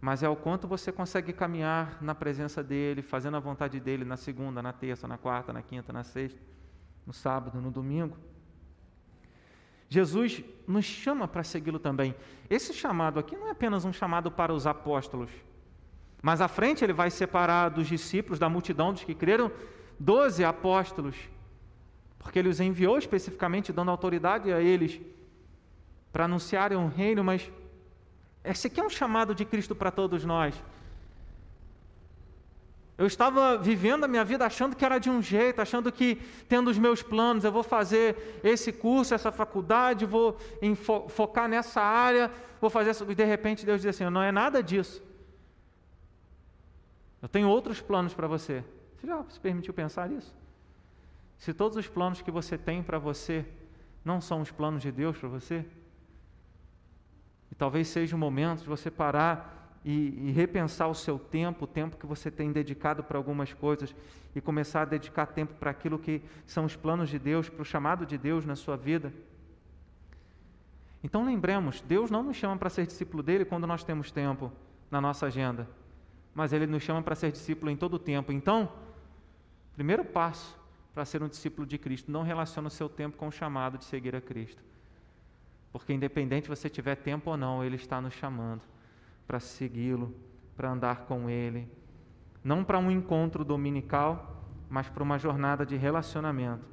[0.00, 4.16] mas é o quanto você consegue caminhar na presença dele, fazendo a vontade dele na
[4.16, 6.40] segunda, na terça, na quarta, na quinta, na sexta,
[7.04, 8.16] no sábado, no domingo.
[9.88, 12.14] Jesus nos chama para segui-lo também.
[12.48, 15.30] Esse chamado aqui não é apenas um chamado para os apóstolos.
[16.22, 19.50] Mas à frente ele vai separar dos discípulos, da multidão dos que creram,
[19.98, 21.16] doze apóstolos,
[22.18, 25.00] porque ele os enviou especificamente, dando autoridade a eles
[26.12, 27.50] para anunciarem um reino, mas
[28.42, 30.54] esse aqui é um chamado de Cristo para todos nós.
[32.96, 36.16] Eu estava vivendo a minha vida achando que era de um jeito, achando que,
[36.48, 40.36] tendo os meus planos, eu vou fazer esse curso, essa faculdade, vou
[41.08, 42.28] focar nessa área,
[42.60, 43.06] vou fazer isso.
[43.08, 45.00] E de repente Deus diz assim: não é nada disso.
[47.20, 48.64] Eu tenho outros planos para você.
[48.96, 50.34] Você já se permitiu pensar nisso?
[51.36, 53.44] Se todos os planos que você tem para você
[54.04, 55.64] não são os planos de Deus para você,
[57.50, 61.68] e talvez seja o momento de você parar e, e, repensar o seu tempo, o
[61.68, 63.94] tempo que você tem dedicado para algumas coisas,
[64.34, 67.64] e começar a dedicar tempo para aquilo que são os planos de Deus, para o
[67.64, 69.12] chamado de Deus na sua vida.
[71.02, 74.52] Então lembremos, Deus não nos chama para ser discípulo dele quando nós temos tempo
[74.90, 75.68] na nossa agenda
[76.38, 78.30] mas ele nos chama para ser discípulo em todo o tempo.
[78.30, 78.70] Então,
[79.74, 80.56] primeiro passo
[80.94, 83.84] para ser um discípulo de Cristo, não relaciona o seu tempo com o chamado de
[83.84, 84.62] seguir a Cristo.
[85.72, 88.62] Porque independente você tiver tempo ou não, Ele está nos chamando
[89.26, 90.14] para segui-lo,
[90.56, 91.68] para andar com Ele.
[92.44, 96.64] Não para um encontro dominical, mas para uma jornada de relacionamento.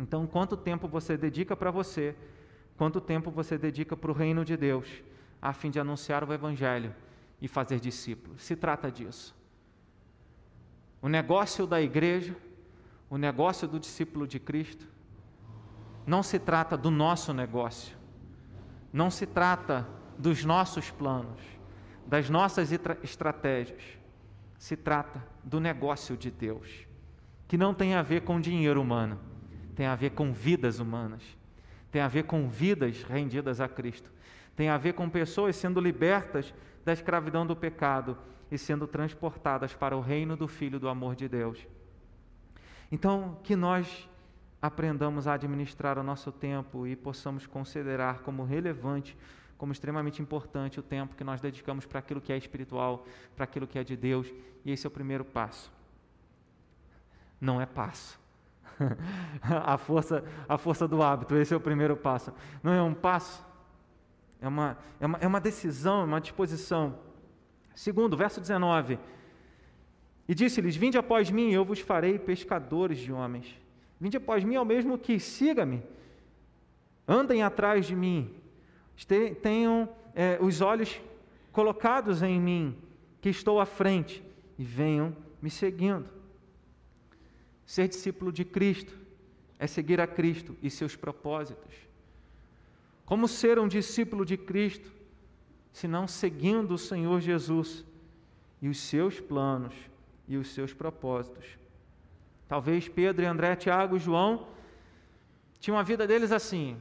[0.00, 2.16] Então, quanto tempo você dedica para você?
[2.76, 4.88] Quanto tempo você dedica para o reino de Deus,
[5.40, 6.92] a fim de anunciar o Evangelho
[7.40, 8.42] e fazer discípulos?
[8.42, 9.34] Se trata disso.
[11.00, 12.36] O negócio da igreja,
[13.08, 14.86] o negócio do discípulo de Cristo,
[16.06, 17.96] não se trata do nosso negócio,
[18.92, 19.86] não se trata
[20.18, 21.40] dos nossos planos,
[22.06, 22.70] das nossas
[23.02, 23.82] estratégias,
[24.58, 26.86] se trata do negócio de Deus,
[27.46, 29.20] que não tem a ver com dinheiro humano,
[29.74, 31.22] tem a ver com vidas humanas,
[31.90, 34.10] tem a ver com vidas rendidas a Cristo,
[34.54, 36.54] tem a ver com pessoas sendo libertas
[36.86, 38.16] da escravidão do pecado
[38.48, 41.66] e sendo transportadas para o reino do Filho do amor de Deus.
[42.92, 44.08] Então, que nós
[44.62, 49.18] aprendamos a administrar o nosso tempo e possamos considerar como relevante,
[49.58, 53.66] como extremamente importante o tempo que nós dedicamos para aquilo que é espiritual, para aquilo
[53.66, 54.32] que é de Deus,
[54.64, 55.72] e esse é o primeiro passo.
[57.40, 58.16] Não é passo.
[59.42, 62.32] a força, a força do hábito, esse é o primeiro passo.
[62.62, 63.44] Não é um passo,
[64.40, 66.98] é uma, é uma, é uma decisão, é uma disposição.
[67.74, 68.98] Segundo, verso 19.
[70.28, 73.54] E disse-lhes: Vinde após mim, eu vos farei pescadores de homens.
[74.00, 75.82] Vinde após mim, ao mesmo que siga-me.
[77.06, 78.34] Andem atrás de mim.
[79.42, 81.00] Tenham é, os olhos
[81.52, 82.76] colocados em mim,
[83.20, 84.22] que estou à frente,
[84.58, 86.08] e venham me seguindo.
[87.64, 88.96] Ser discípulo de Cristo
[89.58, 91.85] é seguir a Cristo e seus propósitos.
[93.06, 94.92] Como ser um discípulo de Cristo,
[95.72, 97.84] se não seguindo o Senhor Jesus
[98.60, 99.74] e os seus planos
[100.26, 101.46] e os seus propósitos?
[102.48, 104.48] Talvez Pedro André, Tiago e João
[105.60, 106.76] tinham a vida deles assim.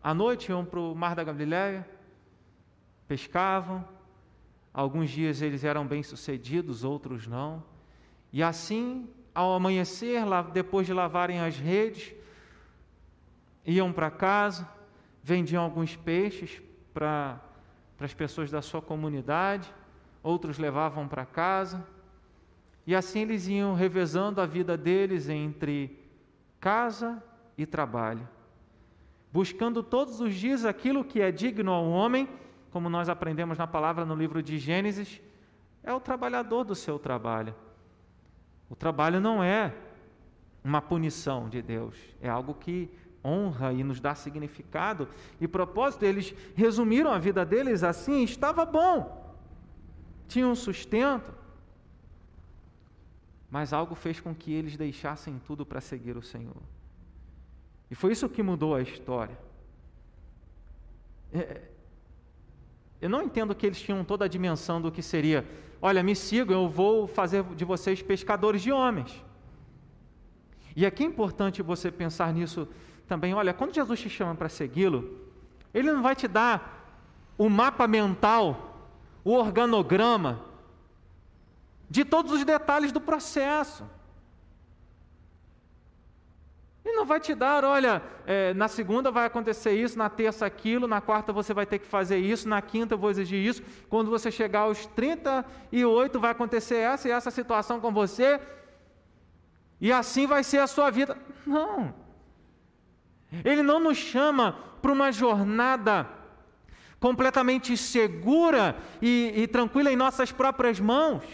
[0.00, 1.86] À noite iam para o mar da Galiléia,
[3.08, 3.84] pescavam,
[4.72, 7.64] alguns dias eles eram bem-sucedidos, outros não.
[8.32, 12.14] E assim, ao amanhecer, depois de lavarem as redes,
[13.66, 14.77] iam para casa,
[15.28, 16.62] vendiam alguns peixes
[16.94, 17.38] para
[18.00, 19.70] as pessoas da sua comunidade,
[20.22, 21.86] outros levavam para casa
[22.86, 26.02] e assim eles iam revezando a vida deles entre
[26.58, 27.22] casa
[27.58, 28.26] e trabalho,
[29.30, 32.26] buscando todos os dias aquilo que é digno ao homem,
[32.70, 35.20] como nós aprendemos na palavra no livro de Gênesis,
[35.82, 37.54] é o trabalhador do seu trabalho.
[38.70, 39.74] O trabalho não é
[40.64, 42.90] uma punição de Deus, é algo que
[43.28, 45.08] honra e nos dá significado
[45.40, 46.04] e propósito.
[46.04, 49.36] Eles resumiram a vida deles assim: estava bom,
[50.26, 51.32] tinham sustento,
[53.50, 56.62] mas algo fez com que eles deixassem tudo para seguir o Senhor.
[57.90, 59.38] E foi isso que mudou a história.
[61.32, 61.62] É,
[63.00, 65.46] eu não entendo que eles tinham toda a dimensão do que seria:
[65.80, 69.24] olha, me sigam, eu vou fazer de vocês pescadores de homens.
[70.74, 72.68] E aqui é importante você pensar nisso
[73.08, 73.34] também.
[73.34, 75.18] Olha, quando Jesus te chama para segui-lo,
[75.72, 76.78] ele não vai te dar
[77.36, 78.90] o mapa mental,
[79.24, 80.44] o organograma,
[81.88, 83.84] de todos os detalhes do processo.
[86.84, 90.86] Ele não vai te dar, olha, é, na segunda vai acontecer isso, na terça aquilo,
[90.86, 94.10] na quarta você vai ter que fazer isso, na quinta eu vou exigir isso, quando
[94.10, 98.40] você chegar aos 38 vai acontecer essa e essa situação com você,
[99.80, 101.16] e assim vai ser a sua vida.
[101.46, 102.07] Não.
[103.44, 106.08] Ele não nos chama para uma jornada
[106.98, 111.24] completamente segura e, e tranquila em nossas próprias mãos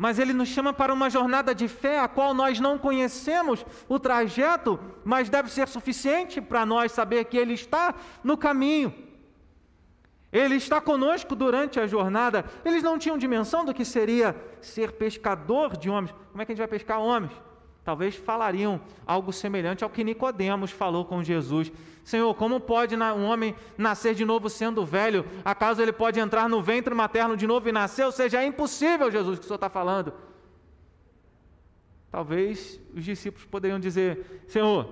[0.00, 3.98] mas ele nos chama para uma jornada de fé, a qual nós não conhecemos o
[3.98, 8.94] trajeto, mas deve ser suficiente para nós saber que ele está no caminho.
[10.32, 12.46] Ele está conosco durante a jornada.
[12.64, 16.14] Eles não tinham dimensão do que seria ser pescador de homens.
[16.30, 17.32] Como é que a gente vai pescar homens?
[17.90, 21.72] Talvez falariam algo semelhante ao que Nicodemos falou com Jesus.
[22.04, 25.26] Senhor, como pode um homem nascer de novo sendo velho?
[25.44, 28.04] Acaso ele pode entrar no ventre materno de novo e nascer?
[28.04, 30.12] Ou seja, é impossível, Jesus, que o Senhor está falando.
[32.12, 34.88] Talvez os discípulos poderiam dizer: Senhor,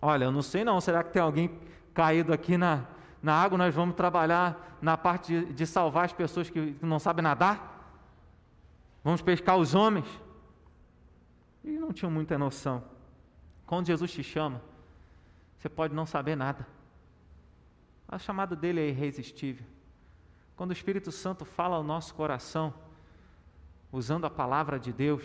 [0.00, 1.50] olha, eu não sei não, será que tem alguém
[1.92, 2.86] caído aqui na,
[3.22, 3.58] na água?
[3.58, 8.00] Nós vamos trabalhar na parte de, de salvar as pessoas que não sabem nadar?
[9.04, 10.06] Vamos pescar os homens?
[11.64, 12.82] E não tinham muita noção.
[13.66, 14.60] Quando Jesus te chama,
[15.56, 16.66] você pode não saber nada.
[18.08, 19.64] A chamada dele é irresistível.
[20.56, 22.74] Quando o Espírito Santo fala ao nosso coração,
[23.92, 25.22] usando a palavra de Deus,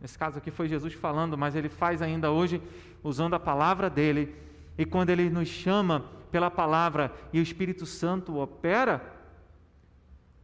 [0.00, 2.60] nesse caso aqui foi Jesus falando, mas ele faz ainda hoje
[3.02, 4.34] usando a palavra dele,
[4.76, 9.14] e quando ele nos chama pela palavra e o Espírito Santo opera,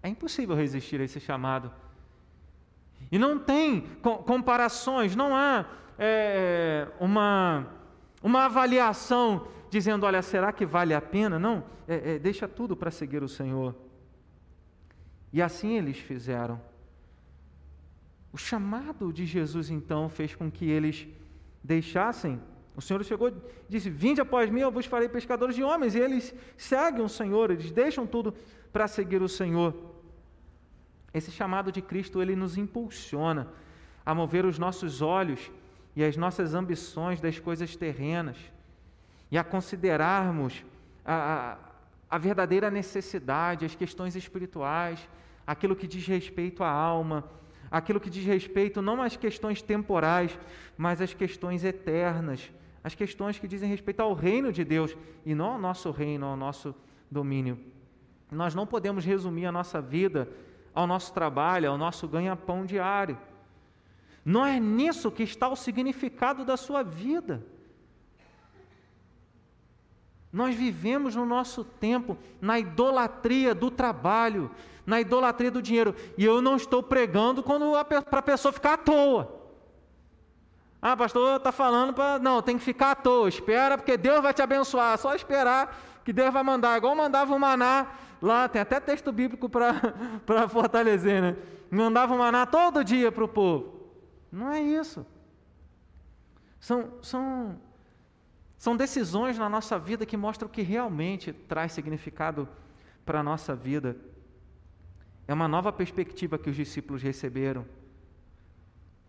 [0.03, 1.71] é impossível resistir a esse chamado.
[3.13, 3.83] E não tem
[4.25, 5.67] comparações, não há
[5.99, 7.69] é, uma,
[8.23, 11.39] uma avaliação dizendo: olha, será que vale a pena?
[11.39, 13.75] Não, é, é, deixa tudo para seguir o Senhor.
[15.31, 16.59] E assim eles fizeram.
[18.33, 21.07] O chamado de Jesus então fez com que eles
[21.63, 22.41] deixassem.
[22.75, 23.35] O Senhor chegou e
[23.69, 25.95] disse: Vinde após mim, eu vos farei pescadores de homens.
[25.95, 28.33] E eles seguem o Senhor, eles deixam tudo
[28.73, 29.92] para seguir o Senhor.
[31.13, 33.49] Esse chamado de Cristo, ele nos impulsiona
[34.05, 35.51] a mover os nossos olhos
[35.95, 38.37] e as nossas ambições das coisas terrenas
[39.31, 40.65] e a considerarmos
[41.05, 41.57] a,
[42.11, 45.09] a, verdadeira necessidade, as questões espirituais,
[45.47, 47.25] aquilo que diz respeito à alma,
[47.71, 50.39] aquilo que diz respeito não às questões temporais,
[50.77, 52.51] mas às questões eternas,
[52.85, 56.37] as questões que dizem respeito ao reino de Deus e não ao nosso reino, ao
[56.37, 56.75] nosso
[57.11, 57.59] domínio.
[58.31, 60.29] Nós não podemos resumir a nossa vida
[60.75, 63.19] ao nosso trabalho, ao nosso ganha-pão diário.
[64.25, 67.45] Não é nisso que está o significado da sua vida.
[70.33, 74.51] Nós vivemos no nosso tempo na idolatria do trabalho,
[74.87, 75.95] na idolatria do dinheiro.
[76.17, 79.43] E eu não estou pregando para a pessoa ficar à toa.
[80.81, 82.19] Ah, pastor, está falando para.
[82.19, 83.29] Não, tem que ficar à toa.
[83.29, 84.97] Espera, porque Deus vai te abençoar.
[84.99, 86.79] Só esperar que Deus vai mandar.
[86.79, 87.89] Igual mandava o maná
[88.27, 89.75] lá, tem até texto bíblico para
[90.49, 91.37] fortalecer, né?
[91.71, 93.91] Mandava maná todo dia para o povo.
[94.31, 95.05] Não é isso.
[96.61, 97.59] São, são,
[98.57, 102.49] são decisões na nossa vida que mostram o que realmente traz significado
[103.05, 103.97] para a nossa vida.
[105.27, 107.67] É uma nova perspectiva que os discípulos receberam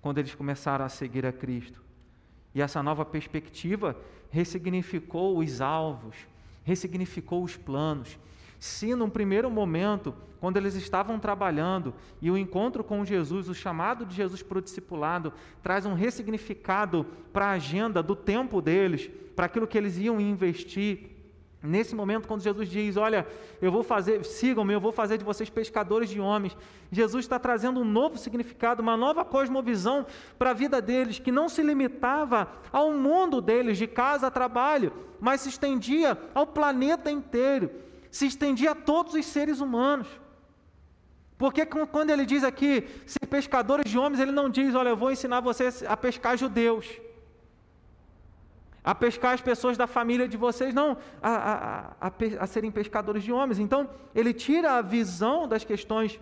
[0.01, 1.81] quando eles começaram a seguir a Cristo.
[2.55, 3.95] E essa nova perspectiva
[4.29, 6.15] ressignificou os alvos,
[6.63, 8.17] ressignificou os planos,
[8.63, 14.05] se num primeiro momento, quando eles estavam trabalhando e o encontro com Jesus, o chamado
[14.05, 19.47] de Jesus para o discipulado, traz um ressignificado para a agenda do tempo deles, para
[19.47, 21.09] aquilo que eles iam investir.
[21.61, 23.27] Nesse momento, quando Jesus diz: Olha,
[23.61, 26.55] eu vou fazer, sigam-me, eu vou fazer de vocês pescadores de homens.
[26.89, 30.05] Jesus está trazendo um novo significado, uma nova cosmovisão
[30.39, 34.93] para a vida deles, que não se limitava ao mundo deles, de casa a trabalho,
[35.19, 37.83] mas se estendia ao planeta inteiro
[38.17, 40.07] se estendia a todos os seres humanos.
[41.35, 45.11] Porque quando ele diz aqui, ser pescadores de homens, ele não diz, olha, eu vou
[45.11, 46.87] ensinar vocês a pescar judeus,
[48.83, 53.23] a pescar as pessoas da família de vocês, não, a, a, a, a serem pescadores
[53.23, 53.57] de homens.
[53.57, 56.19] Então, ele tira a visão das questões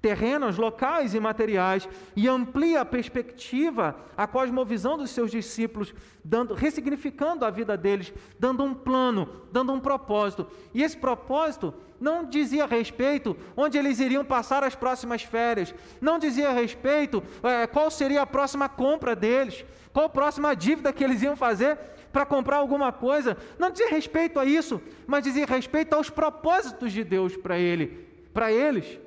[0.00, 7.44] terrenos, locais e materiais, e amplia a perspectiva, a cosmovisão dos seus discípulos, dando, ressignificando
[7.44, 10.46] a vida deles, dando um plano, dando um propósito.
[10.72, 16.52] E esse propósito não dizia respeito onde eles iriam passar as próximas férias, não dizia
[16.52, 21.34] respeito é, qual seria a próxima compra deles, qual a próxima dívida que eles iam
[21.34, 21.78] fazer
[22.12, 23.36] para comprar alguma coisa.
[23.58, 28.52] Não dizia respeito a isso, mas dizia respeito aos propósitos de Deus para ele, para
[28.52, 28.98] eles.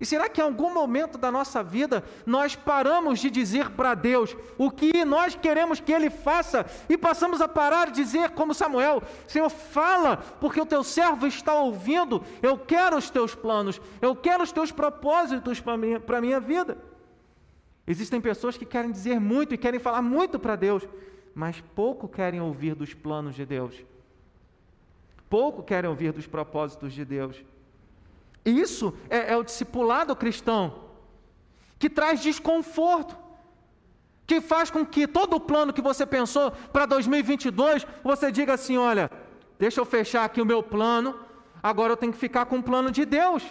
[0.00, 4.34] E será que em algum momento da nossa vida nós paramos de dizer para Deus
[4.56, 9.02] o que nós queremos que Ele faça e passamos a parar de dizer, como Samuel:
[9.28, 14.42] Senhor, fala, porque o teu servo está ouvindo, eu quero os teus planos, eu quero
[14.42, 16.78] os teus propósitos para minha, a minha vida.
[17.86, 20.88] Existem pessoas que querem dizer muito e querem falar muito para Deus,
[21.34, 23.74] mas pouco querem ouvir dos planos de Deus,
[25.28, 27.44] pouco querem ouvir dos propósitos de Deus.
[28.44, 30.84] Isso é, é o discipulado cristão,
[31.78, 33.16] que traz desconforto,
[34.26, 38.76] que faz com que todo o plano que você pensou para 2022, você diga assim:
[38.76, 39.10] olha,
[39.58, 41.18] deixa eu fechar aqui o meu plano,
[41.62, 43.42] agora eu tenho que ficar com o plano de Deus.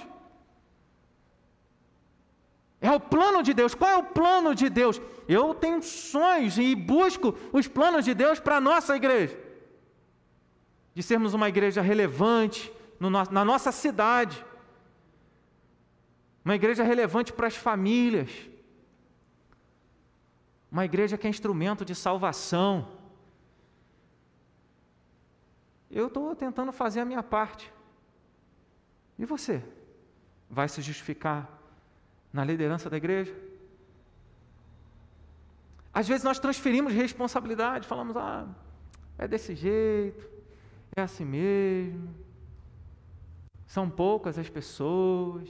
[2.81, 3.75] É o plano de Deus.
[3.75, 5.01] Qual é o plano de Deus?
[5.27, 9.37] Eu tenho sonhos e busco os planos de Deus para a nossa igreja.
[10.93, 14.45] De sermos uma igreja relevante no, na nossa cidade
[16.43, 18.49] uma igreja relevante para as famílias,
[20.71, 22.87] uma igreja que é instrumento de salvação.
[25.89, 27.71] Eu estou tentando fazer a minha parte.
[29.17, 29.63] E você?
[30.49, 31.49] Vai se justificar
[32.31, 33.35] na liderança da igreja?
[35.93, 38.47] Às vezes nós transferimos responsabilidade, falamos, ah,
[39.17, 40.29] é desse jeito,
[40.95, 42.15] é assim mesmo,
[43.65, 45.49] são poucas as pessoas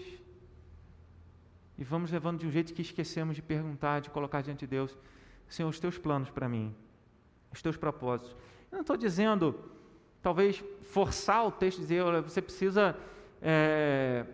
[1.79, 4.97] e vamos levando de um jeito que esquecemos de perguntar, de colocar diante de Deus:
[5.47, 6.75] Senhor, os teus planos para mim,
[7.53, 8.35] os teus propósitos.
[8.69, 9.57] Eu não estou dizendo
[10.21, 12.97] talvez forçar o texto, dizer, olha, você precisa
[13.41, 14.25] é,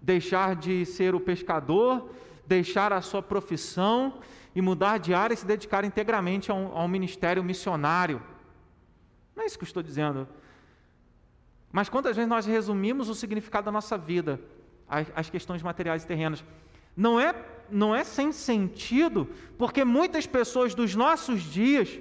[0.00, 2.08] deixar de ser o pescador,
[2.46, 4.18] deixar a sua profissão
[4.54, 8.22] e mudar de área e se dedicar integralmente a a um ministério missionário.
[9.36, 10.26] Não é isso que eu estou dizendo.
[11.70, 14.40] Mas quantas vezes nós resumimos o significado da nossa vida
[15.14, 16.44] às questões materiais e terrenas?
[16.96, 17.34] Não é,
[17.70, 19.28] não é sem sentido,
[19.58, 21.98] porque muitas pessoas dos nossos dias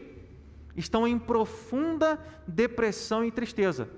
[0.76, 3.90] estão em profunda depressão e tristeza.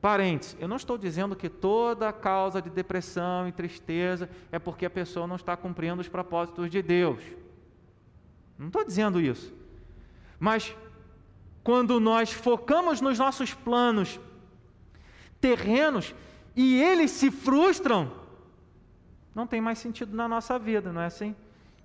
[0.00, 4.90] Parentes, eu não estou dizendo que toda causa de depressão e tristeza é porque a
[4.90, 7.20] pessoa não está cumprindo os propósitos de Deus.
[8.56, 9.52] Não estou dizendo isso.
[10.38, 10.74] Mas
[11.64, 14.20] quando nós focamos nos nossos planos
[15.40, 16.14] terrenos
[16.54, 18.10] e eles se frustram,
[19.38, 21.32] não tem mais sentido na nossa vida, não é assim?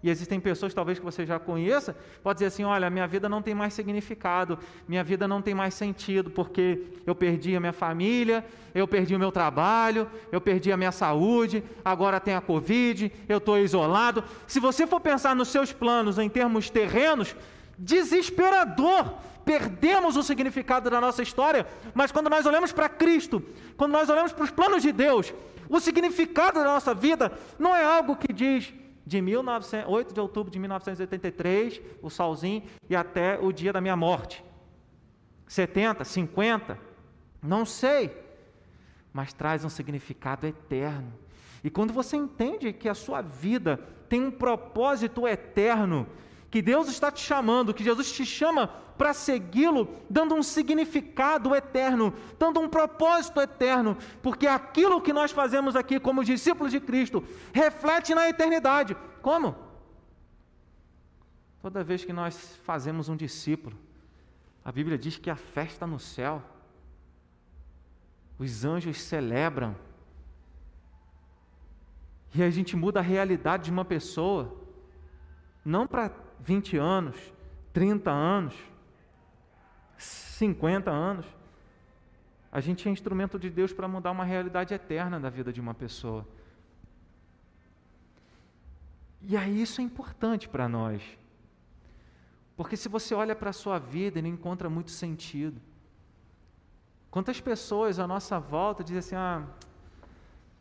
[0.01, 3.43] E existem pessoas, talvez que você já conheça, pode dizer assim: olha, minha vida não
[3.43, 8.43] tem mais significado, minha vida não tem mais sentido, porque eu perdi a minha família,
[8.73, 13.37] eu perdi o meu trabalho, eu perdi a minha saúde, agora tem a Covid, eu
[13.37, 14.23] estou isolado.
[14.47, 17.35] Se você for pensar nos seus planos em termos terrenos,
[17.77, 19.13] desesperador,
[19.45, 23.43] perdemos o significado da nossa história, mas quando nós olhamos para Cristo,
[23.77, 25.31] quando nós olhamos para os planos de Deus,
[25.75, 28.71] o significado da nossa vida não é algo que diz
[29.03, 33.95] de 1900, 8 de outubro de 1983, o solzinho, e até o dia da minha
[33.95, 34.45] morte.
[35.47, 36.77] 70, 50,
[37.41, 38.15] não sei,
[39.11, 41.11] mas traz um significado eterno.
[41.63, 46.07] E quando você entende que a sua vida tem um propósito eterno,
[46.53, 52.13] que Deus está te chamando, que Jesus te chama para segui-lo, dando um significado eterno,
[52.37, 58.13] dando um propósito eterno, porque aquilo que nós fazemos aqui como discípulos de Cristo reflete
[58.13, 58.95] na eternidade.
[59.19, 59.55] Como?
[61.59, 63.75] Toda vez que nós fazemos um discípulo,
[64.63, 66.39] a Bíblia diz que a festa no céu,
[68.37, 69.75] os anjos celebram,
[72.31, 74.55] e a gente muda a realidade de uma pessoa,
[75.65, 77.15] não para 20 anos,
[77.71, 78.53] 30 anos,
[79.97, 81.25] 50 anos.
[82.51, 85.73] A gente é instrumento de Deus para mudar uma realidade eterna da vida de uma
[85.73, 86.27] pessoa.
[89.21, 91.01] E aí isso é importante para nós.
[92.57, 95.59] Porque se você olha para a sua vida e não encontra muito sentido,
[97.09, 99.47] quantas pessoas à nossa volta dizem assim: ah,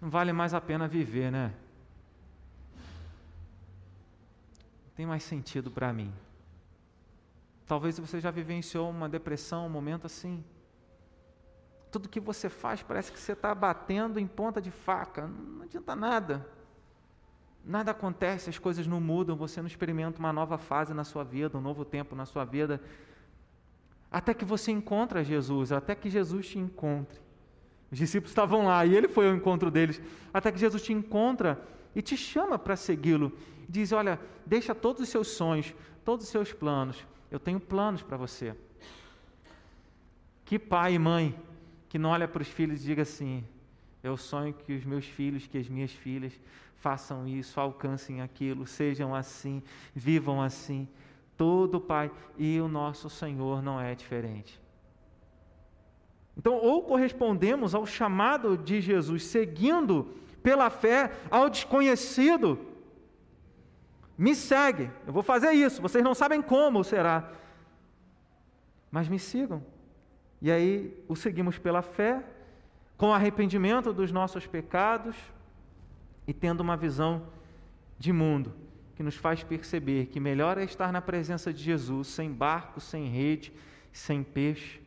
[0.00, 1.52] não vale mais a pena viver, né?
[5.02, 6.12] Tem mais sentido para mim.
[7.66, 10.44] Talvez você já vivenciou uma depressão, um momento assim.
[11.90, 15.96] Tudo que você faz parece que você está batendo em ponta de faca, não adianta
[15.96, 16.46] nada.
[17.64, 21.58] Nada acontece, as coisas não mudam, você não experimenta uma nova fase na sua vida,
[21.58, 22.80] um novo tempo na sua vida.
[24.08, 27.20] Até que você encontra Jesus, até que Jesus te encontre.
[27.90, 30.00] Os discípulos estavam lá e ele foi ao encontro deles.
[30.32, 31.60] Até que Jesus te encontra
[31.92, 33.32] e te chama para segui-lo.
[33.72, 37.06] Diz: Olha, deixa todos os seus sonhos, todos os seus planos.
[37.30, 38.54] Eu tenho planos para você.
[40.44, 41.34] Que pai e mãe
[41.88, 43.42] que não olha para os filhos e diga assim:
[44.02, 46.38] Eu sonho que os meus filhos, que as minhas filhas
[46.76, 49.62] façam isso, alcancem aquilo, sejam assim,
[49.94, 50.86] vivam assim.
[51.34, 54.60] Todo pai e o nosso Senhor não é diferente.
[56.36, 60.12] Então, ou correspondemos ao chamado de Jesus, seguindo
[60.42, 62.71] pela fé ao desconhecido.
[64.22, 67.32] Me segue, eu vou fazer isso, vocês não sabem como será,
[68.88, 69.60] mas me sigam.
[70.40, 72.24] E aí o seguimos pela fé,
[72.96, 75.16] com arrependimento dos nossos pecados
[76.24, 77.26] e tendo uma visão
[77.98, 78.54] de mundo
[78.94, 83.08] que nos faz perceber que melhor é estar na presença de Jesus, sem barco, sem
[83.08, 83.52] rede,
[83.92, 84.80] sem peixe,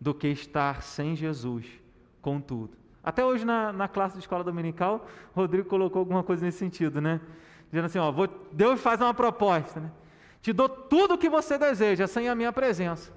[0.00, 1.66] do que estar sem Jesus
[2.22, 2.77] com tudo.
[3.08, 7.22] Até hoje na, na classe de escola dominical, Rodrigo colocou alguma coisa nesse sentido, né?
[7.70, 9.90] Dizendo assim, ó, vou, Deus faz uma proposta, né?
[10.42, 13.10] Te dou tudo o que você deseja, sem a minha presença.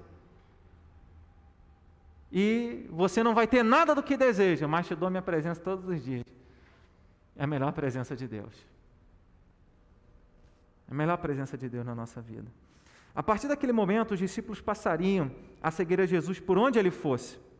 [2.32, 5.60] E você não vai ter nada do que deseja, mas te dou a minha presença
[5.60, 6.24] todos os dias.
[7.36, 8.66] É a melhor presença de Deus.
[10.88, 12.50] É a melhor presença de Deus na nossa vida.
[13.14, 15.30] A partir daquele momento, os discípulos passariam
[15.62, 17.51] a seguir a Jesus por onde ele fosse.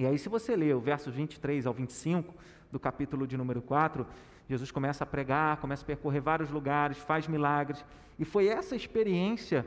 [0.00, 2.34] E aí, se você ler o verso 23 ao 25
[2.72, 4.06] do capítulo de número 4,
[4.48, 7.84] Jesus começa a pregar, começa a percorrer vários lugares, faz milagres.
[8.18, 9.66] E foi essa experiência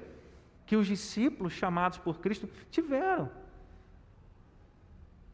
[0.66, 3.30] que os discípulos chamados por Cristo tiveram.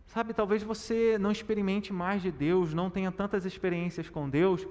[0.08, 4.68] Sabe, talvez você não experimente mais de Deus, não tenha tantas experiências com Deus,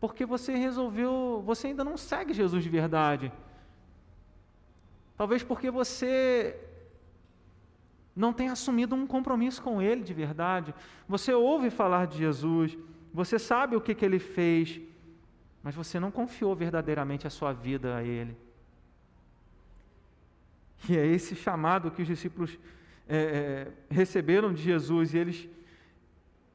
[0.00, 3.32] porque você resolveu, você ainda não segue Jesus de verdade.
[5.16, 6.73] Talvez porque você
[8.14, 10.74] não tem assumido um compromisso com Ele de verdade.
[11.08, 12.76] Você ouve falar de Jesus,
[13.12, 14.80] você sabe o que, que Ele fez,
[15.62, 18.36] mas você não confiou verdadeiramente a sua vida a Ele.
[20.88, 22.58] E é esse chamado que os discípulos
[23.08, 25.48] é, é, receberam de Jesus e eles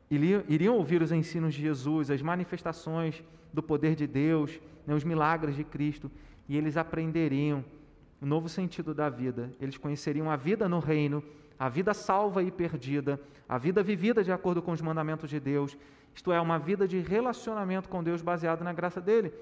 [0.09, 5.55] iriam, ouvir os ensinos de Jesus, as manifestações do poder de Deus, né, os milagres
[5.55, 6.11] de Cristo,
[6.47, 7.63] e eles aprenderiam
[8.21, 9.51] o novo sentido da vida.
[9.61, 11.23] Eles conheceriam a vida no reino,
[11.59, 15.77] a vida salva e perdida, a vida vivida de acordo com os mandamentos de Deus,
[16.15, 19.33] isto é, uma vida de relacionamento com Deus baseado na graça dele.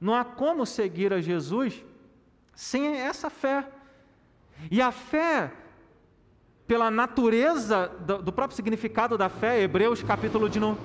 [0.00, 1.84] Não há como seguir a Jesus
[2.54, 3.68] sem essa fé.
[4.70, 5.52] E a fé
[6.66, 10.78] pela natureza do, próprio significado da fé, Hebreus capítulo de no,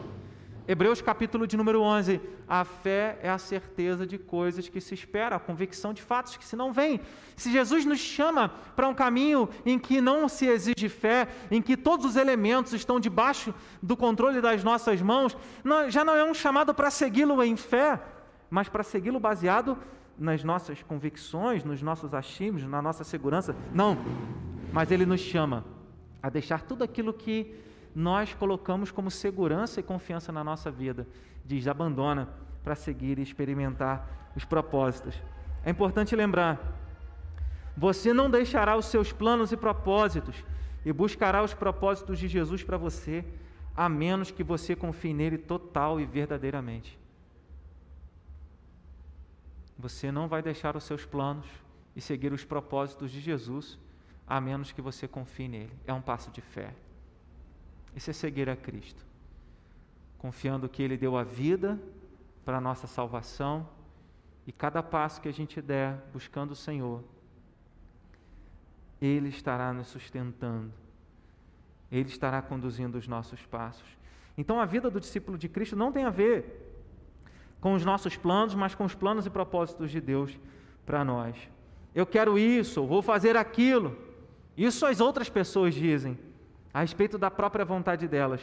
[0.67, 5.35] Hebreus capítulo de número 11, a fé é a certeza de coisas que se espera,
[5.35, 6.99] a convicção de fatos que se não vêm.
[7.35, 11.77] Se Jesus nos chama para um caminho em que não se exige fé, em que
[11.77, 16.33] todos os elementos estão debaixo do controle das nossas mãos, não, já não é um
[16.33, 18.01] chamado para segui-lo em fé,
[18.49, 19.77] mas para segui-lo baseado
[20.17, 23.55] nas nossas convicções, nos nossos achismos, na nossa segurança.
[23.71, 23.97] Não,
[24.73, 25.63] mas ele nos chama
[26.23, 27.53] a deixar tudo aquilo que
[27.95, 31.07] nós colocamos como segurança e confiança na nossa vida.
[31.45, 32.27] Diz: abandona
[32.61, 35.15] para seguir e experimentar os propósitos.
[35.63, 36.59] É importante lembrar:
[37.77, 40.43] você não deixará os seus planos e propósitos
[40.83, 43.23] e buscará os propósitos de Jesus para você,
[43.75, 46.99] a menos que você confie nele total e verdadeiramente.
[49.77, 51.45] Você não vai deixar os seus planos
[51.95, 53.79] e seguir os propósitos de Jesus
[54.27, 55.71] a menos que você confie nele.
[55.85, 56.73] É um passo de fé.
[57.95, 59.05] Isso é seguir a Cristo,
[60.17, 61.79] confiando que Ele deu a vida
[62.43, 63.67] para a nossa salvação
[64.45, 67.03] e cada passo que a gente der buscando o Senhor,
[69.01, 70.71] Ele estará nos sustentando,
[71.89, 73.87] Ele estará conduzindo os nossos passos.
[74.37, 76.63] Então a vida do discípulo de Cristo não tem a ver
[77.61, 80.37] com os nossos planos, mas com os planos e propósitos de Deus
[80.85, 81.35] para nós.
[81.95, 83.97] Eu quero isso, vou fazer aquilo.
[84.57, 86.19] Isso as outras pessoas dizem
[86.75, 88.41] a respeito da própria vontade delas.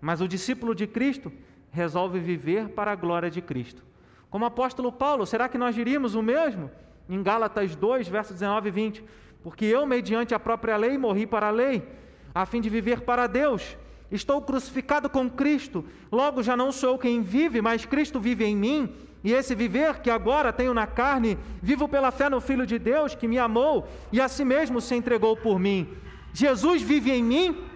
[0.00, 1.32] Mas o discípulo de Cristo
[1.70, 3.84] resolve viver para a glória de Cristo.
[4.28, 6.72] Como apóstolo Paulo, será que nós diríamos o mesmo?
[7.08, 9.04] Em Gálatas 2, versos 19 e 20.
[9.44, 11.88] Porque eu, mediante a própria lei, morri para a lei,
[12.34, 13.76] a fim de viver para Deus.
[14.10, 18.56] Estou crucificado com Cristo, logo já não sou eu quem vive, mas Cristo vive em
[18.56, 18.92] mim.
[19.22, 23.14] E esse viver que agora tenho na carne, vivo pela fé no Filho de Deus
[23.14, 25.88] que me amou e a si mesmo se entregou por mim.
[26.32, 27.67] Jesus vive em mim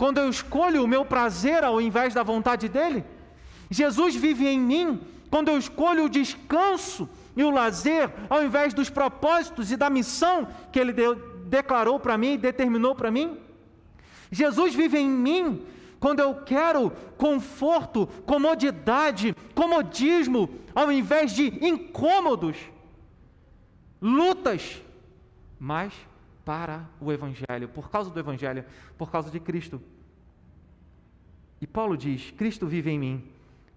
[0.00, 3.04] quando eu escolho o meu prazer ao invés da vontade dele.
[3.68, 4.98] Jesus vive em mim
[5.28, 10.48] quando eu escolho o descanso e o lazer ao invés dos propósitos e da missão
[10.72, 10.94] que ele
[11.44, 13.36] declarou para mim e determinou para mim.
[14.32, 15.66] Jesus vive em mim
[16.00, 22.56] quando eu quero conforto, comodidade, comodismo, ao invés de incômodos,
[24.00, 24.80] lutas,
[25.58, 25.92] mas
[26.50, 28.64] para o Evangelho, por causa do Evangelho,
[28.98, 29.80] por causa de Cristo.
[31.60, 33.24] E Paulo diz: Cristo vive em mim.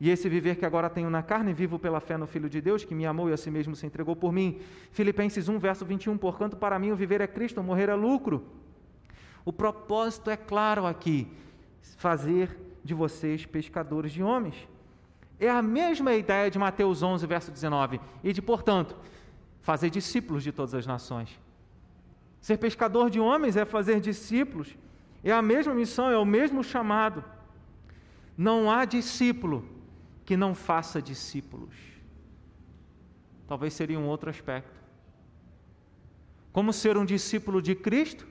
[0.02, 2.84] E esse viver que agora tenho na carne, vivo pela fé no Filho de Deus,
[2.84, 4.60] que me amou e a si mesmo se entregou por mim.
[4.92, 6.18] Filipenses 1, verso 21.
[6.18, 8.44] Portanto, para mim o viver é Cristo, morrer é lucro.
[9.46, 11.28] O propósito é claro aqui
[11.98, 14.56] fazer de vocês pescadores de homens.
[15.40, 18.96] É a mesma ideia de Mateus 11, verso 19, e de, portanto,
[19.62, 21.43] fazer discípulos de todas as nações.
[22.44, 24.76] Ser pescador de homens é fazer discípulos,
[25.24, 27.24] é a mesma missão, é o mesmo chamado.
[28.38, 29.66] Não há discípulo
[30.26, 31.74] que não faça discípulos.
[33.48, 34.78] Talvez seria um outro aspecto.
[36.52, 38.28] Como ser um discípulo de Cristo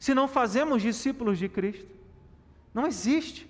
[0.00, 1.86] se não fazemos discípulos de Cristo?
[2.74, 3.48] Não existe.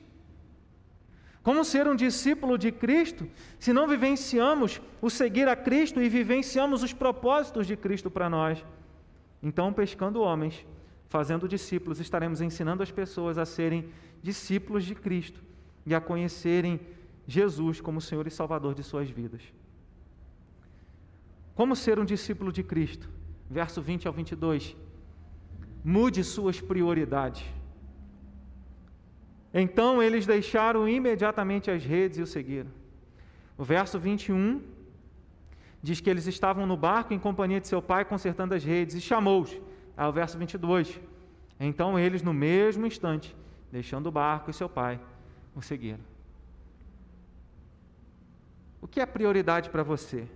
[1.43, 3.27] Como ser um discípulo de Cristo
[3.59, 8.63] se não vivenciamos o seguir a Cristo e vivenciamos os propósitos de Cristo para nós?
[9.45, 10.67] Então, pescando homens,
[11.07, 13.91] fazendo discípulos, estaremos ensinando as pessoas a serem
[14.23, 15.43] discípulos de Cristo
[15.85, 16.81] e a conhecerem
[17.27, 19.43] Jesus como Senhor e Salvador de suas vidas.
[21.55, 23.07] Como ser um discípulo de Cristo?
[23.51, 24.75] Verso 20 ao 22.
[25.85, 27.45] Mude suas prioridades.
[29.53, 32.71] Então eles deixaram imediatamente as redes e o seguiram.
[33.59, 34.63] O verso 21
[35.85, 39.03] diz que eles estavam no barco em companhia de seu pai, consertando as redes, e
[39.03, 39.53] chamou-os.
[39.95, 40.99] Aí o verso 22.
[41.61, 43.37] Então eles, no mesmo instante,
[43.71, 44.99] deixando o barco e seu pai,
[45.55, 46.01] o seguiram.
[48.81, 50.27] O que é prioridade para você?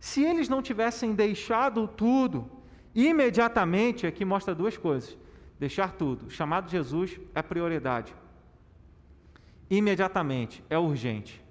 [0.00, 2.50] Se eles não tivessem deixado tudo,
[2.92, 5.16] imediatamente, aqui mostra duas coisas:
[5.60, 8.12] deixar tudo, o chamado de Jesus é prioridade.
[9.70, 11.43] Imediatamente, é urgente.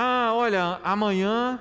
[0.00, 1.60] Ah, olha, amanhã,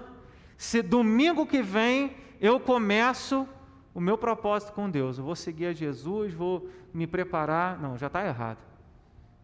[0.55, 3.49] se domingo que vem eu começo
[3.95, 7.81] o meu propósito com Deus, eu vou seguir a Jesus, vou me preparar.
[7.81, 8.59] Não, já está errado.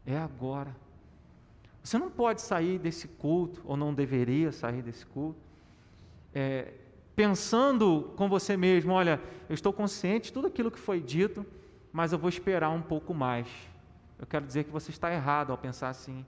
[0.06, 0.76] É agora.
[1.82, 5.40] Você não pode sair desse culto, ou não deveria sair desse culto,
[6.32, 6.74] é,
[7.16, 9.20] pensando com você mesmo: olha,
[9.50, 11.44] eu estou consciente de tudo aquilo que foi dito,
[11.92, 13.48] mas eu vou esperar um pouco mais.
[14.20, 16.24] Eu quero dizer que você está errado ao pensar assim.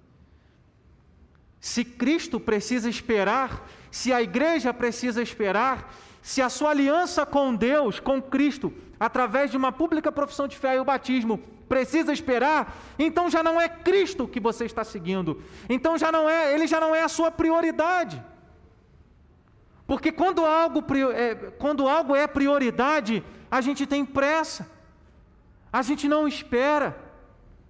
[1.66, 5.92] Se Cristo precisa esperar, se a igreja precisa esperar,
[6.22, 10.76] se a sua aliança com Deus, com Cristo, através de uma pública profissão de fé
[10.76, 15.42] e o batismo, precisa esperar, então já não é Cristo que você está seguindo.
[15.68, 18.24] Então já não é, ele já não é a sua prioridade.
[19.88, 20.84] Porque quando algo,
[21.16, 24.70] é, quando algo é prioridade, a gente tem pressa,
[25.74, 26.96] a gente não espera,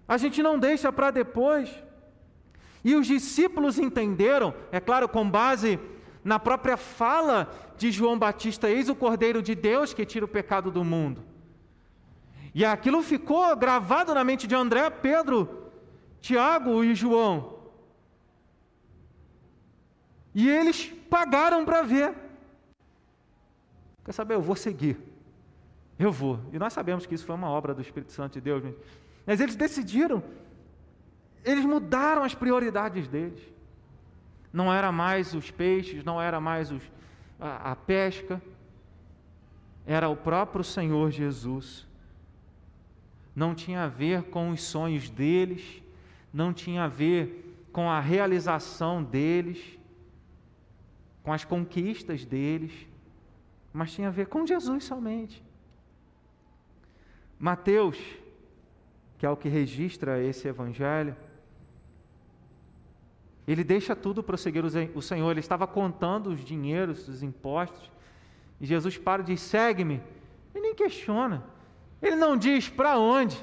[0.06, 1.85] a gente não deixa para depois.
[2.86, 5.80] E os discípulos entenderam, é claro, com base
[6.24, 10.70] na própria fala de João Batista: Eis o Cordeiro de Deus que tira o pecado
[10.70, 11.24] do mundo.
[12.54, 15.72] E aquilo ficou gravado na mente de André, Pedro,
[16.22, 17.56] Tiago e João.
[20.36, 22.14] E eles pagaram para ver.
[24.04, 24.36] Quer saber?
[24.36, 24.96] Eu vou seguir.
[25.98, 26.40] Eu vou.
[26.54, 28.64] E nós sabemos que isso foi uma obra do Espírito Santo de Deus.
[29.26, 30.22] Mas eles decidiram.
[31.46, 33.41] Eles mudaram as prioridades deles.
[34.52, 36.82] Não era mais os peixes, não era mais os,
[37.39, 38.41] a, a pesca,
[39.86, 41.88] era o próprio Senhor Jesus.
[43.36, 45.84] Não tinha a ver com os sonhos deles,
[46.34, 49.78] não tinha a ver com a realização deles,
[51.22, 52.88] com as conquistas deles,
[53.72, 55.43] mas tinha a ver com Jesus somente.
[57.38, 58.00] Mateus,
[59.18, 61.16] que é o que registra esse evangelho,
[63.48, 65.32] ele deixa tudo prosseguir o Senhor.
[65.32, 67.91] Ele estava contando os dinheiros, os impostos.
[68.60, 70.02] E Jesus para e diz: segue-me.
[70.54, 71.43] Ele nem questiona.
[72.02, 73.38] Ele não diz para onde.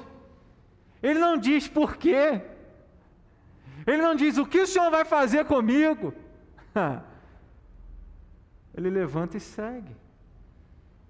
[1.01, 2.41] Ele não diz por quê.
[3.85, 6.13] Ele não diz o que o Senhor vai fazer comigo.
[8.75, 9.95] Ele levanta e segue.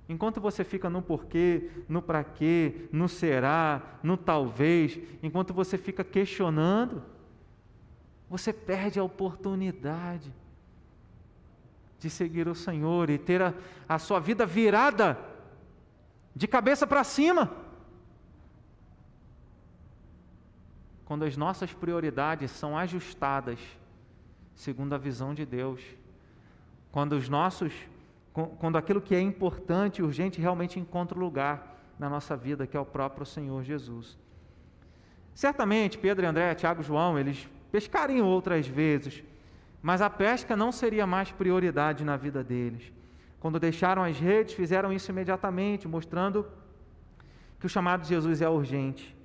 [0.10, 6.04] Enquanto você fica no porquê, no para quê, no será, no talvez, enquanto você fica
[6.04, 7.02] questionando,
[8.34, 10.34] você perde a oportunidade
[12.00, 13.54] de seguir o Senhor e ter a,
[13.88, 15.20] a sua vida virada
[16.36, 17.56] de cabeça para cima.
[21.06, 23.60] Quando as nossas prioridades são ajustadas
[24.56, 25.84] segundo a visão de Deus,
[26.92, 27.72] quando os nossos
[28.58, 32.80] quando aquilo que é importante e urgente realmente encontra lugar na nossa vida, que é
[32.80, 34.18] o próprio Senhor Jesus.
[35.36, 39.24] Certamente Pedro André, Tiago João, eles pescariam outras vezes,
[39.82, 42.94] mas a pesca não seria mais prioridade na vida deles.
[43.40, 46.46] Quando deixaram as redes, fizeram isso imediatamente, mostrando
[47.60, 49.18] que o chamado de Jesus é urgente.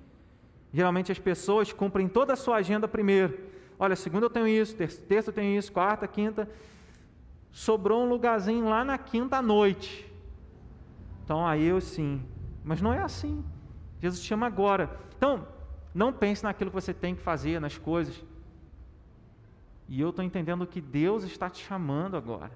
[0.73, 3.37] Geralmente as pessoas cumprem toda a sua agenda primeiro.
[3.77, 6.49] Olha, segunda eu tenho isso, terça eu tenho isso, quarta, quinta.
[7.51, 10.11] Sobrou um lugarzinho lá na quinta noite.
[11.23, 12.19] Então aí eu sim.
[12.63, 13.45] Mas não é assim.
[14.01, 14.89] Jesus chama agora.
[15.15, 15.47] Então,
[15.93, 18.27] não pense naquilo que você tem que fazer, nas coisas.
[19.89, 22.51] E eu estou entendendo que Deus está te chamando agora.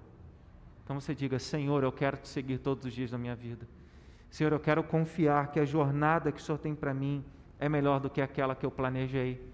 [0.83, 3.67] Então você diga: Senhor, eu quero te seguir todos os dias da minha vida.
[4.29, 7.25] Senhor, eu quero confiar que a jornada que o Senhor tem para mim
[7.59, 9.51] é melhor do que aquela que eu planejei.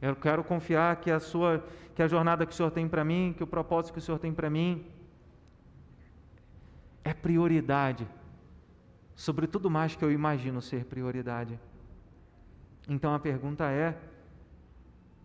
[0.00, 1.62] Eu quero confiar que a sua,
[1.94, 4.18] que a jornada que o Senhor tem para mim, que o propósito que o Senhor
[4.18, 4.86] tem para mim
[7.04, 8.08] é prioridade
[9.14, 11.60] sobre tudo mais que eu imagino ser prioridade.
[12.88, 13.96] Então a pergunta é: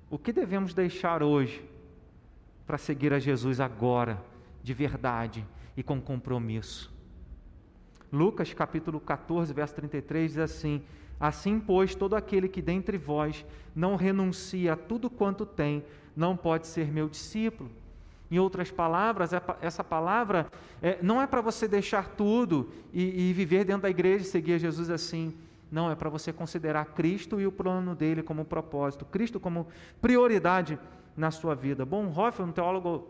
[0.10, 1.64] o que devemos deixar hoje
[2.66, 4.22] para seguir a Jesus agora,
[4.64, 5.46] de verdade
[5.76, 6.94] e com compromisso?
[8.12, 10.82] Lucas capítulo 14, verso 33 diz assim:
[11.20, 13.46] Assim, pois, todo aquele que dentre vós
[13.76, 15.84] não renuncia a tudo quanto tem,
[16.16, 17.70] não pode ser meu discípulo.
[18.30, 19.32] Em outras palavras,
[19.62, 20.48] essa palavra
[20.82, 24.60] é, não é para você deixar tudo e, e viver dentro da igreja e seguir
[24.60, 25.34] Jesus assim.
[25.72, 29.68] Não, é para você considerar Cristo e o plano dele como propósito, Cristo como
[30.02, 30.80] prioridade
[31.16, 31.86] na sua vida.
[31.86, 33.08] Bonhoeffer, um teólogo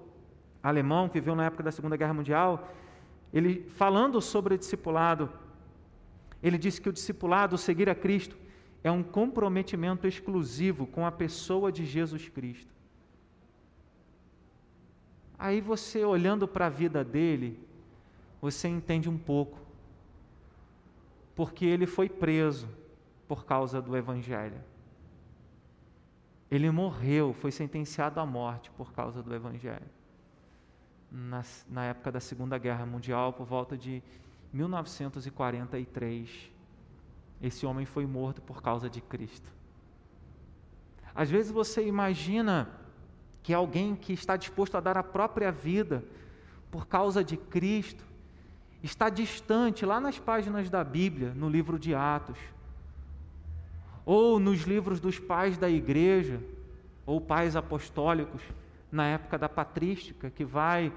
[0.64, 2.68] alemão que viveu na época da Segunda Guerra Mundial,
[3.32, 5.30] ele falando sobre o discipulado,
[6.42, 8.36] ele disse que o discipulado, seguir a Cristo,
[8.84, 12.74] é um comprometimento exclusivo com a pessoa de Jesus Cristo.
[15.38, 17.60] Aí você olhando para a vida dele,
[18.42, 19.67] você entende um pouco.
[21.38, 22.68] Porque ele foi preso
[23.28, 24.60] por causa do Evangelho.
[26.50, 29.86] Ele morreu, foi sentenciado à morte por causa do Evangelho.
[31.12, 34.02] Na, na época da Segunda Guerra Mundial, por volta de
[34.52, 36.52] 1943,
[37.40, 39.54] esse homem foi morto por causa de Cristo.
[41.14, 42.68] Às vezes você imagina
[43.44, 46.04] que alguém que está disposto a dar a própria vida
[46.72, 48.04] por causa de Cristo
[48.84, 52.38] está distante lá nas páginas da Bíblia, no livro de Atos,
[54.06, 56.40] ou nos livros dos pais da igreja,
[57.06, 58.42] ou pais apostólicos,
[58.92, 60.94] na época da patrística, que vai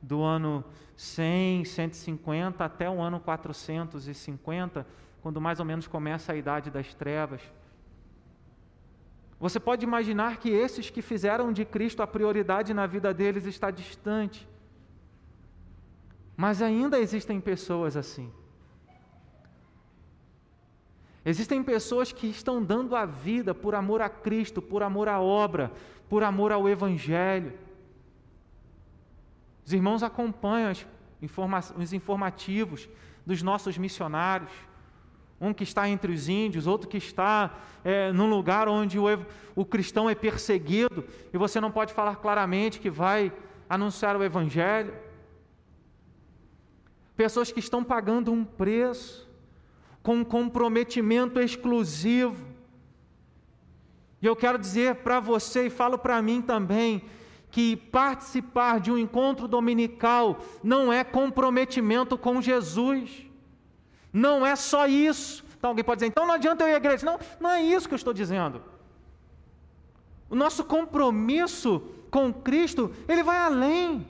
[0.00, 0.64] do ano
[0.96, 4.86] 100, 150 até o ano 450,
[5.22, 7.40] quando mais ou menos começa a idade das trevas.
[9.40, 13.72] Você pode imaginar que esses que fizeram de Cristo a prioridade na vida deles está
[13.72, 14.48] distante.
[16.42, 18.28] Mas ainda existem pessoas assim.
[21.24, 25.70] Existem pessoas que estão dando a vida por amor a Cristo, por amor à obra,
[26.08, 27.52] por amor ao Evangelho.
[29.64, 30.72] Os irmãos acompanham
[31.76, 32.88] os informativos
[33.24, 34.50] dos nossos missionários
[35.40, 39.04] um que está entre os índios, outro que está é, num lugar onde o,
[39.54, 43.32] o cristão é perseguido, e você não pode falar claramente que vai
[43.68, 44.92] anunciar o Evangelho.
[47.16, 49.28] Pessoas que estão pagando um preço,
[50.02, 52.44] com um comprometimento exclusivo.
[54.20, 57.02] E eu quero dizer para você, e falo para mim também,
[57.50, 63.26] que participar de um encontro dominical não é comprometimento com Jesus.
[64.12, 65.44] Não é só isso.
[65.56, 67.04] Então alguém pode dizer, então não adianta eu ir à igreja.
[67.04, 68.62] Não, não é isso que eu estou dizendo.
[70.28, 74.08] O nosso compromisso com Cristo, ele vai além.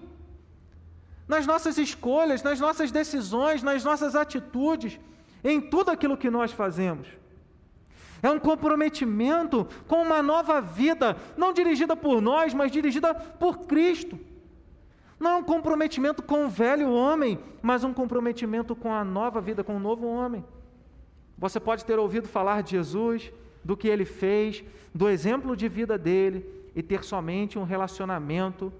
[1.32, 5.00] Nas nossas escolhas, nas nossas decisões, nas nossas atitudes,
[5.42, 7.08] em tudo aquilo que nós fazemos.
[8.22, 14.18] É um comprometimento com uma nova vida, não dirigida por nós, mas dirigida por Cristo.
[15.18, 19.64] Não é um comprometimento com o velho homem, mas um comprometimento com a nova vida,
[19.64, 20.44] com o novo homem.
[21.38, 23.32] Você pode ter ouvido falar de Jesus,
[23.64, 24.62] do que ele fez,
[24.94, 26.44] do exemplo de vida dele
[26.76, 28.70] e ter somente um relacionamento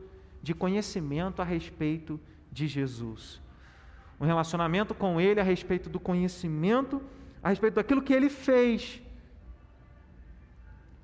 [0.42, 2.20] de conhecimento a respeito
[2.53, 3.40] de Jesus.
[4.20, 7.03] Um relacionamento com ele a respeito do conhecimento,
[7.42, 9.03] a respeito daquilo que ele fez.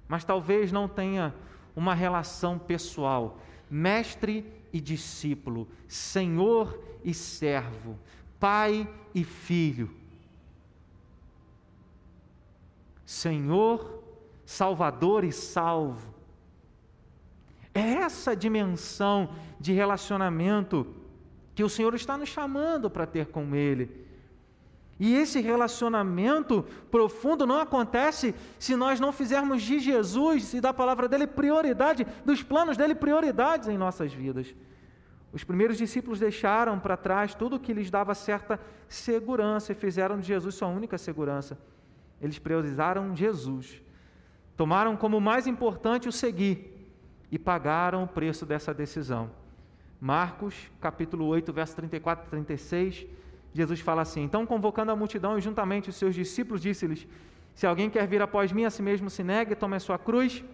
[0.06, 1.34] Mas talvez não tenha
[1.74, 3.40] uma relação pessoal,
[3.70, 7.98] mestre e discípulo, senhor e servo,
[8.38, 9.90] pai e filho.
[13.04, 13.98] Senhor,
[14.48, 16.14] Salvador e salvo.
[17.74, 19.28] É essa dimensão
[19.60, 20.86] de relacionamento
[21.58, 24.06] que o Senhor está nos chamando para ter com Ele.
[24.96, 31.08] E esse relacionamento profundo não acontece se nós não fizermos de Jesus e da palavra
[31.08, 34.54] dele prioridade, dos planos dele prioridades em nossas vidas.
[35.32, 40.20] Os primeiros discípulos deixaram para trás tudo o que lhes dava certa segurança e fizeram
[40.20, 41.58] de Jesus sua única segurança.
[42.22, 43.82] Eles priorizaram Jesus.
[44.56, 46.88] Tomaram como mais importante o seguir
[47.32, 49.28] e pagaram o preço dessa decisão.
[50.00, 53.06] Marcos, capítulo 8, verso 34 e 36
[53.52, 57.06] Jesus fala assim: Então, convocando a multidão e juntamente os seus discípulos, disse-lhes:
[57.54, 60.44] Se alguém quer vir após mim, a si mesmo se negue, tome a sua cruz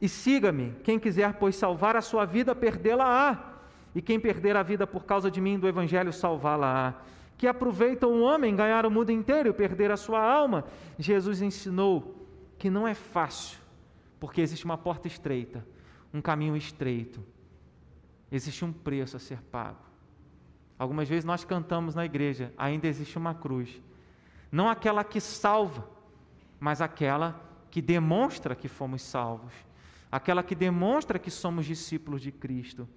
[0.00, 0.74] e siga-me.
[0.84, 3.54] Quem quiser, pois, salvar a sua vida, perdê-la-á.
[3.94, 6.94] E quem perder a vida por causa de mim do Evangelho, salvá-la-á.
[7.38, 10.64] Que aproveita um homem ganhar o mundo inteiro e perder a sua alma?
[10.98, 12.26] Jesus ensinou
[12.58, 13.58] que não é fácil,
[14.20, 15.66] porque existe uma porta estreita,
[16.12, 17.22] um caminho estreito,
[18.30, 19.84] existe um preço a ser pago.
[20.78, 23.80] Algumas vezes nós cantamos na igreja, ainda existe uma cruz.
[24.52, 25.88] Não aquela que salva,
[26.60, 29.52] mas aquela que demonstra que fomos salvos.
[30.10, 32.88] Aquela que demonstra que somos discípulos de Cristo,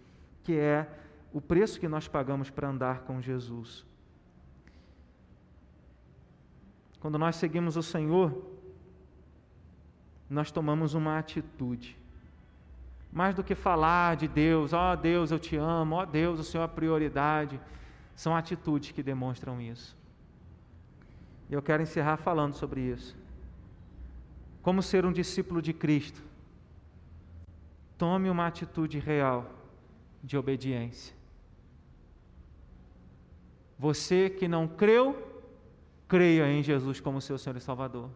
[0.43, 0.87] que é
[1.33, 3.85] o preço que nós pagamos para andar com Jesus.
[6.99, 8.45] Quando nós seguimos o Senhor,
[10.29, 11.97] nós tomamos uma atitude.
[13.11, 16.39] Mais do que falar de Deus, ó oh, Deus, eu te amo, ó oh, Deus,
[16.39, 17.59] o Senhor é a prioridade,
[18.15, 19.97] são atitudes que demonstram isso.
[21.49, 23.17] E eu quero encerrar falando sobre isso.
[24.61, 26.21] Como ser um discípulo de Cristo?
[27.97, 29.49] Tome uma atitude real
[30.23, 31.15] de obediência.
[33.77, 35.43] Você que não creu,
[36.07, 38.09] creia em Jesus como seu Senhor e Salvador.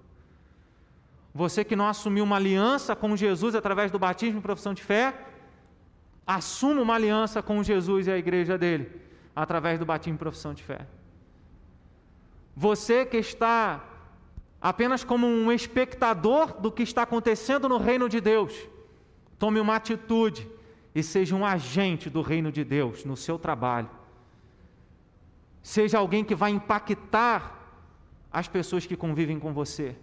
[1.34, 5.14] Você que não assumiu uma aliança com Jesus através do batismo e profissão de fé,
[6.26, 8.90] Assuma uma aliança com Jesus e a igreja dele,
[9.36, 10.88] através do batismo em profissão de fé.
[12.56, 13.84] Você que está
[14.62, 18.54] apenas como um espectador do que está acontecendo no reino de Deus,
[19.38, 20.50] tome uma atitude
[20.96, 23.90] e seja um agente do reino de Deus no seu trabalho.
[25.62, 27.60] Seja alguém que vai impactar
[28.32, 29.96] as pessoas que convivem com você.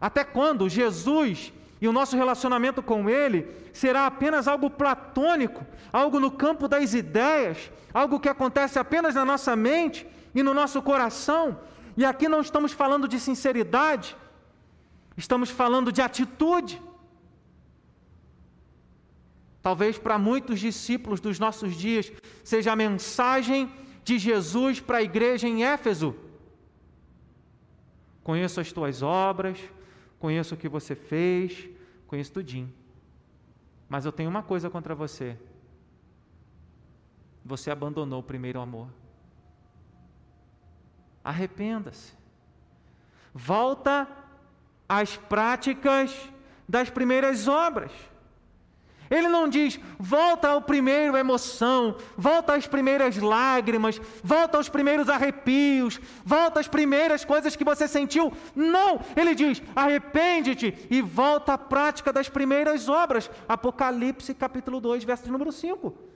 [0.00, 6.30] Até quando Jesus e o nosso relacionamento com Ele será apenas algo platônico, algo no
[6.30, 11.60] campo das ideias, algo que acontece apenas na nossa mente e no nosso coração.
[11.96, 14.16] E aqui não estamos falando de sinceridade,
[15.16, 16.80] estamos falando de atitude.
[19.62, 22.10] Talvez para muitos discípulos dos nossos dias
[22.44, 23.70] seja a mensagem
[24.04, 26.14] de Jesus para a igreja em Éfeso.
[28.22, 29.58] Conheço as tuas obras,
[30.18, 31.68] conheço o que você fez,
[32.06, 32.72] conheço tudinho.
[33.88, 35.38] Mas eu tenho uma coisa contra você.
[37.44, 38.88] Você abandonou o primeiro amor.
[41.24, 42.12] Arrependa-se.
[43.32, 44.08] Volta
[44.88, 46.30] às práticas
[46.68, 47.92] das primeiras obras.
[49.10, 56.00] Ele não diz, volta ao primeiro emoção, volta às primeiras lágrimas, volta aos primeiros arrepios,
[56.24, 58.32] volta às primeiras coisas que você sentiu.
[58.54, 63.30] Não, ele diz, arrepende-te e volta à prática das primeiras obras.
[63.48, 66.08] Apocalipse capítulo 2, verso número 5.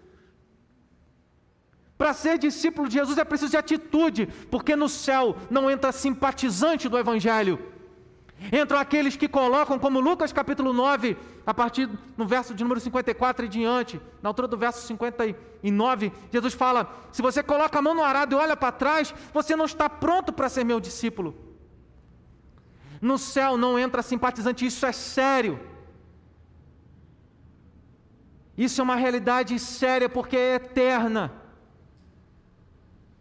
[1.96, 6.88] Para ser discípulo de Jesus é preciso de atitude, porque no céu não entra simpatizante
[6.88, 7.71] do Evangelho
[8.50, 11.16] Entram aqueles que colocam, como Lucas capítulo 9,
[11.46, 16.54] a partir no verso de número 54 e diante, na altura do verso 59, Jesus
[16.54, 19.88] fala: Se você coloca a mão no arado e olha para trás, você não está
[19.88, 21.34] pronto para ser meu discípulo.
[23.00, 25.60] No céu não entra simpatizante, isso é sério.
[28.56, 31.41] Isso é uma realidade séria porque é eterna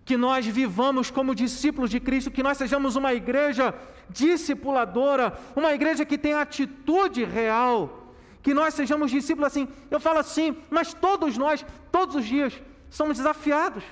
[0.03, 3.73] que nós vivamos como discípulos de Cristo, que nós sejamos uma igreja
[4.09, 9.67] discipuladora, uma igreja que tem atitude real, que nós sejamos discípulos assim.
[9.89, 13.83] Eu falo assim, mas todos nós, todos os dias, somos desafiados.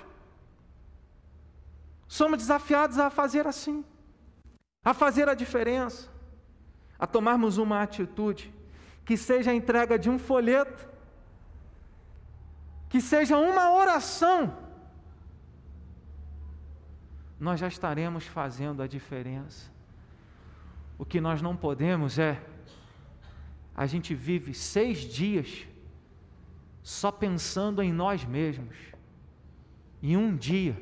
[2.07, 3.85] Somos desafiados a fazer assim,
[4.83, 6.09] a fazer a diferença,
[6.97, 8.51] a tomarmos uma atitude
[9.05, 10.89] que seja a entrega de um folheto,
[12.89, 14.68] que seja uma oração
[17.39, 19.71] nós já estaremos fazendo a diferença.
[20.97, 22.41] O que nós não podemos é,
[23.75, 25.65] a gente vive seis dias
[26.83, 28.75] só pensando em nós mesmos,
[30.01, 30.77] e um dia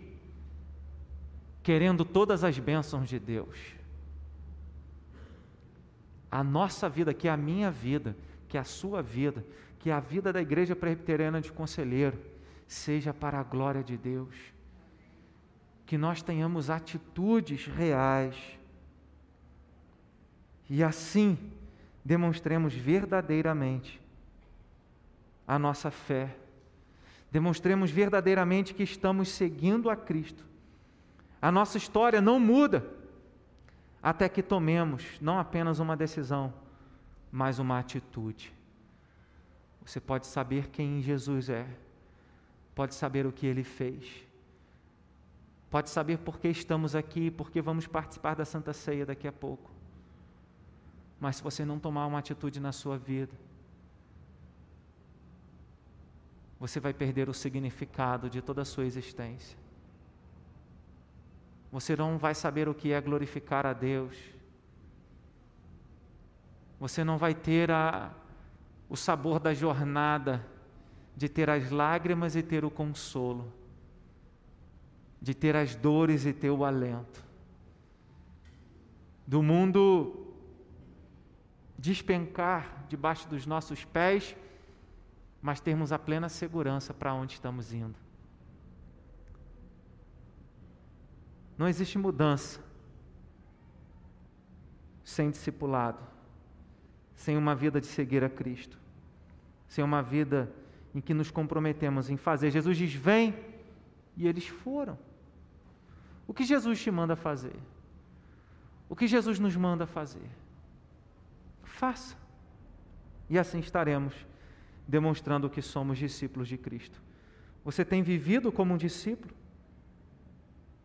[1.62, 3.58] querendo todas as bênçãos de Deus.
[6.32, 8.16] A nossa vida, que é a minha vida,
[8.48, 9.46] que é a sua vida,
[9.80, 12.18] que é a vida da Igreja Presbiteriana de Conselheiro,
[12.68, 14.34] seja para a glória de Deus
[15.88, 18.36] que nós tenhamos atitudes reais
[20.70, 21.38] e assim
[22.04, 24.00] demonstremos verdadeiramente
[25.48, 26.36] a nossa fé,
[27.32, 30.46] demonstremos verdadeiramente que estamos seguindo a Cristo.
[31.42, 32.86] A nossa história não muda
[34.04, 36.54] até que tomemos não apenas uma decisão,
[37.32, 38.54] mas uma atitude.
[39.86, 41.66] Você pode saber quem Jesus é,
[42.76, 44.27] pode saber o que ele fez
[45.70, 49.70] Pode saber por que estamos aqui, porque vamos participar da Santa Ceia daqui a pouco.
[51.20, 53.34] Mas se você não tomar uma atitude na sua vida,
[56.60, 59.58] você vai perder o significado de toda a sua existência.
[61.70, 64.16] Você não vai saber o que é glorificar a Deus.
[66.80, 68.14] Você não vai ter a,
[68.88, 70.46] o sabor da jornada,
[71.16, 73.57] de ter as lágrimas e ter o consolo
[75.22, 77.24] de ter as dores e ter o alento,
[79.26, 80.28] do mundo
[81.78, 84.36] despencar debaixo dos nossos pés,
[85.42, 87.96] mas termos a plena segurança para onde estamos indo.
[91.58, 92.64] Não existe mudança
[95.04, 96.04] sem discipulado,
[97.16, 98.78] sem uma vida de seguir a Cristo,
[99.68, 100.52] sem uma vida
[100.94, 102.52] em que nos comprometemos em fazer.
[102.52, 103.34] Jesus diz: Vem,
[104.16, 104.98] e eles foram.
[106.28, 107.56] O que Jesus te manda fazer?
[108.90, 110.30] O que Jesus nos manda fazer?
[111.64, 112.16] Faça.
[113.30, 114.14] E assim estaremos
[114.88, 117.02] demonstrando que somos discípulos de Cristo.
[117.64, 119.34] Você tem vivido como um discípulo?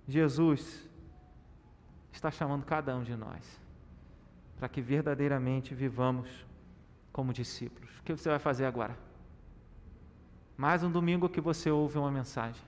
[0.09, 0.88] Jesus
[2.12, 3.61] está chamando cada um de nós
[4.57, 6.28] para que verdadeiramente vivamos
[7.12, 7.90] como discípulos.
[7.99, 8.97] O que você vai fazer agora?
[10.57, 12.62] Mais um domingo que você ouve uma mensagem.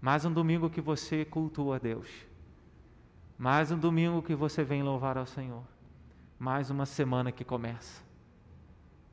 [0.00, 2.08] Mais um domingo que você cultua a Deus.
[3.36, 5.62] Mais um domingo que você vem louvar ao Senhor.
[6.38, 8.02] Mais uma semana que começa.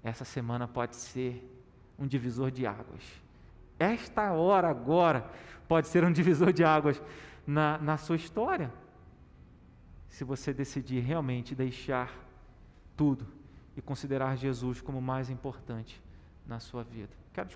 [0.04, 1.44] Essa semana pode ser
[1.98, 3.04] um divisor de águas.
[3.80, 5.30] Esta hora agora
[5.68, 7.02] pode ser um divisor de águas
[7.46, 8.72] na, na sua história.
[10.08, 12.14] Se você decidir realmente deixar
[12.96, 13.28] tudo
[13.76, 16.02] e considerar Jesus como mais importante
[16.48, 17.12] na sua vida.
[17.34, 17.54] Quero te